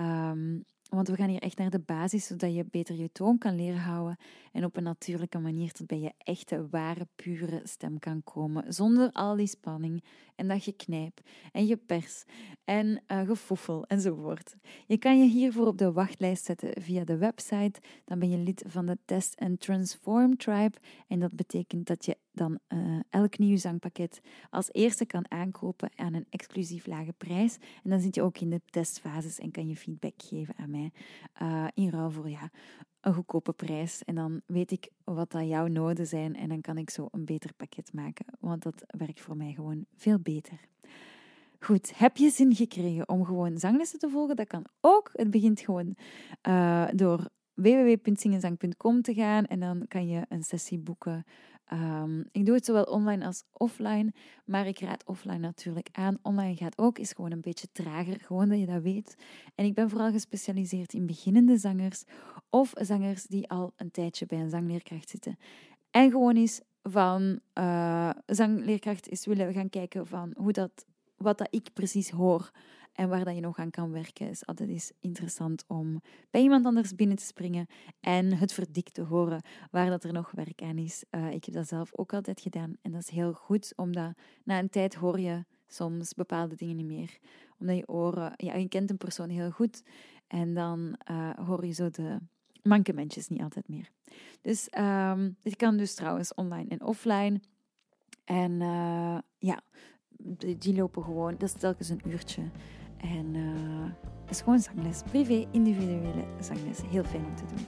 Um, 0.00 0.64
want 0.88 1.08
we 1.08 1.16
gaan 1.16 1.28
hier 1.28 1.42
echt 1.42 1.58
naar 1.58 1.70
de 1.70 1.80
basis, 1.80 2.26
zodat 2.26 2.54
je 2.54 2.64
beter 2.70 2.94
je 2.96 3.12
toon 3.12 3.38
kan 3.38 3.54
leren 3.54 3.80
houden 3.80 4.16
en 4.52 4.64
op 4.64 4.76
een 4.76 4.82
natuurlijke 4.82 5.38
manier 5.38 5.72
tot 5.72 5.86
bij 5.86 5.98
je 5.98 6.12
echte, 6.18 6.68
ware, 6.70 7.06
pure 7.16 7.60
stem 7.64 7.98
kan 7.98 8.24
komen. 8.24 8.72
Zonder 8.72 9.12
al 9.12 9.36
die 9.36 9.46
spanning 9.46 10.04
en 10.34 10.48
dat 10.48 10.64
je 10.64 10.72
knijp 10.72 11.20
en 11.52 11.66
je 11.66 11.76
pers 11.76 12.24
en 12.64 13.02
uh, 13.08 13.26
gefoefel 13.26 13.86
enzovoort. 13.86 14.54
Je 14.86 14.98
kan 14.98 15.18
je 15.18 15.28
hiervoor 15.28 15.66
op 15.66 15.78
de 15.78 15.92
wachtlijst 15.92 16.44
zetten 16.44 16.82
via 16.82 17.04
de 17.04 17.16
website. 17.16 17.80
Dan 18.04 18.18
ben 18.18 18.30
je 18.30 18.38
lid 18.38 18.64
van 18.66 18.86
de 18.86 18.98
Test 19.04 19.40
and 19.40 19.60
Transform 19.60 20.36
Tribe 20.36 20.76
en 21.08 21.20
dat 21.20 21.32
betekent 21.32 21.86
dat 21.86 22.04
je 22.04 22.16
dan 22.38 22.58
uh, 22.68 23.00
elk 23.10 23.38
nieuw 23.38 23.56
zangpakket 23.56 24.20
als 24.50 24.68
eerste 24.72 25.06
kan 25.06 25.30
aankopen 25.30 25.90
aan 25.96 26.14
een 26.14 26.26
exclusief 26.30 26.86
lage 26.86 27.12
prijs. 27.12 27.56
En 27.84 27.90
dan 27.90 28.00
zit 28.00 28.14
je 28.14 28.22
ook 28.22 28.38
in 28.38 28.50
de 28.50 28.60
testfases 28.70 29.38
en 29.38 29.50
kan 29.50 29.68
je 29.68 29.76
feedback 29.76 30.14
geven 30.16 30.54
aan 30.56 30.70
mij 30.70 30.92
uh, 31.42 31.66
in 31.74 31.90
ruil 31.90 32.10
voor 32.10 32.28
ja, 32.28 32.50
een 33.00 33.14
goedkope 33.14 33.52
prijs. 33.52 34.04
En 34.04 34.14
dan 34.14 34.40
weet 34.46 34.70
ik 34.70 34.88
wat 35.04 35.30
dat 35.30 35.48
jouw 35.48 35.66
noden 35.66 36.06
zijn 36.06 36.36
en 36.36 36.48
dan 36.48 36.60
kan 36.60 36.78
ik 36.78 36.90
zo 36.90 37.08
een 37.10 37.24
beter 37.24 37.52
pakket 37.56 37.92
maken. 37.92 38.26
Want 38.40 38.62
dat 38.62 38.84
werkt 38.86 39.20
voor 39.20 39.36
mij 39.36 39.52
gewoon 39.52 39.84
veel 39.94 40.18
beter. 40.18 40.60
Goed, 41.60 41.98
heb 41.98 42.16
je 42.16 42.30
zin 42.30 42.54
gekregen 42.54 43.08
om 43.08 43.24
gewoon 43.24 43.58
zanglessen 43.58 43.98
te 43.98 44.08
volgen? 44.08 44.36
Dat 44.36 44.46
kan 44.46 44.64
ook. 44.80 45.10
Het 45.12 45.30
begint 45.30 45.60
gewoon 45.60 45.96
uh, 46.48 46.88
door 46.94 47.28
www.zingenzang.com 47.54 49.02
te 49.02 49.14
gaan 49.14 49.46
en 49.46 49.60
dan 49.60 49.84
kan 49.88 50.08
je 50.08 50.24
een 50.28 50.42
sessie 50.42 50.78
boeken 50.78 51.24
Um, 51.72 52.24
ik 52.32 52.46
doe 52.46 52.54
het 52.54 52.64
zowel 52.64 52.84
online 52.84 53.26
als 53.26 53.44
offline, 53.52 54.12
maar 54.44 54.66
ik 54.66 54.80
raad 54.80 55.04
offline 55.06 55.38
natuurlijk 55.38 55.88
aan. 55.92 56.18
Online 56.22 56.56
gaat 56.56 56.78
ook, 56.78 56.98
is 56.98 57.12
gewoon 57.12 57.32
een 57.32 57.40
beetje 57.40 57.68
trager, 57.72 58.20
gewoon 58.20 58.48
dat 58.48 58.58
je 58.58 58.66
dat 58.66 58.82
weet. 58.82 59.16
En 59.54 59.64
ik 59.64 59.74
ben 59.74 59.90
vooral 59.90 60.10
gespecialiseerd 60.10 60.92
in 60.92 61.06
beginnende 61.06 61.56
zangers 61.56 62.04
of 62.50 62.72
zangers 62.74 63.24
die 63.24 63.48
al 63.48 63.72
een 63.76 63.90
tijdje 63.90 64.26
bij 64.26 64.40
een 64.40 64.50
zangleerkracht 64.50 65.08
zitten. 65.08 65.38
En 65.90 66.10
gewoon 66.10 66.36
eens 66.36 66.60
van 66.82 67.40
uh, 67.54 68.10
zangleerkracht 68.26 69.08
is 69.08 69.26
willen 69.26 69.52
gaan 69.52 69.70
kijken 69.70 70.06
van 70.06 70.32
hoe 70.36 70.52
dat, 70.52 70.86
wat 71.16 71.38
dat 71.38 71.48
ik 71.50 71.68
precies 71.72 72.10
hoor 72.10 72.50
en 72.98 73.08
waar 73.08 73.24
dat 73.24 73.34
je 73.34 73.40
nog 73.40 73.58
aan 73.58 73.70
kan 73.70 73.90
werken, 73.90 74.28
is 74.28 74.46
altijd 74.46 74.68
eens 74.68 74.92
interessant 75.00 75.64
om 75.66 76.00
bij 76.30 76.40
iemand 76.40 76.66
anders 76.66 76.94
binnen 76.94 77.16
te 77.16 77.24
springen 77.24 77.66
en 78.00 78.32
het 78.32 78.52
verdikt 78.52 78.94
te 78.94 79.02
horen 79.02 79.42
waar 79.70 79.90
dat 79.90 80.04
er 80.04 80.12
nog 80.12 80.30
werk 80.30 80.62
aan 80.62 80.78
is. 80.78 81.04
Uh, 81.10 81.30
ik 81.30 81.44
heb 81.44 81.54
dat 81.54 81.68
zelf 81.68 81.90
ook 81.94 82.12
altijd 82.12 82.40
gedaan 82.40 82.76
en 82.82 82.92
dat 82.92 83.00
is 83.00 83.10
heel 83.10 83.32
goed, 83.32 83.72
omdat 83.76 84.14
na 84.44 84.58
een 84.58 84.70
tijd 84.70 84.94
hoor 84.94 85.20
je 85.20 85.44
soms 85.66 86.14
bepaalde 86.14 86.54
dingen 86.54 86.76
niet 86.76 86.86
meer. 86.86 87.18
Omdat 87.58 87.76
je 87.76 87.88
oren, 87.88 88.32
je 88.36 88.68
kent 88.68 88.90
een 88.90 88.96
persoon 88.96 89.28
heel 89.28 89.50
goed 89.50 89.82
en 90.26 90.54
dan 90.54 90.98
uh, 91.10 91.30
hoor 91.30 91.66
je 91.66 91.72
zo 91.72 91.90
de 91.90 92.18
mankementjes 92.62 93.28
niet 93.28 93.42
altijd 93.42 93.68
meer. 93.68 93.90
Dus 94.40 94.68
um, 94.78 95.36
dit 95.42 95.56
kan 95.56 95.76
dus 95.76 95.94
trouwens 95.94 96.34
online 96.34 96.68
en 96.68 96.82
offline. 96.82 97.40
En 98.24 98.52
uh, 98.52 99.18
ja, 99.38 99.60
die 100.58 100.74
lopen 100.74 101.02
gewoon, 101.02 101.34
dat 101.38 101.48
is 101.48 101.60
telkens 101.60 101.88
een 101.88 102.02
uurtje. 102.06 102.42
En 103.00 103.34
het 104.24 104.30
is 104.36 104.40
gewoon 104.40 104.58
zangles. 104.58 105.02
Privé, 105.10 105.46
individuele 105.50 106.24
zangles. 106.40 106.80
Heel 106.90 107.04
fijn 107.04 107.24
om 107.24 107.36
te 107.36 107.54
doen. 107.54 107.66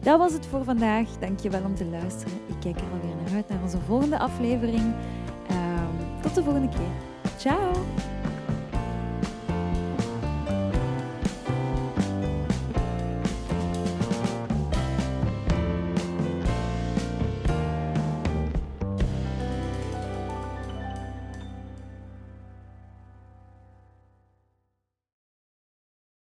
Dat 0.00 0.18
was 0.18 0.32
het 0.32 0.46
voor 0.46 0.64
vandaag. 0.64 1.08
Dankjewel 1.18 1.62
om 1.64 1.74
te 1.74 1.84
luisteren. 1.84 2.38
Ik 2.46 2.60
kijk 2.60 2.76
er 2.76 2.92
alweer 2.92 3.16
naar 3.24 3.34
uit 3.34 3.48
naar 3.48 3.62
onze 3.62 3.78
volgende 3.78 4.18
aflevering. 4.18 4.94
Um, 5.50 6.20
tot 6.22 6.34
de 6.34 6.42
volgende 6.42 6.68
keer. 6.68 7.30
Ciao! 7.36 7.72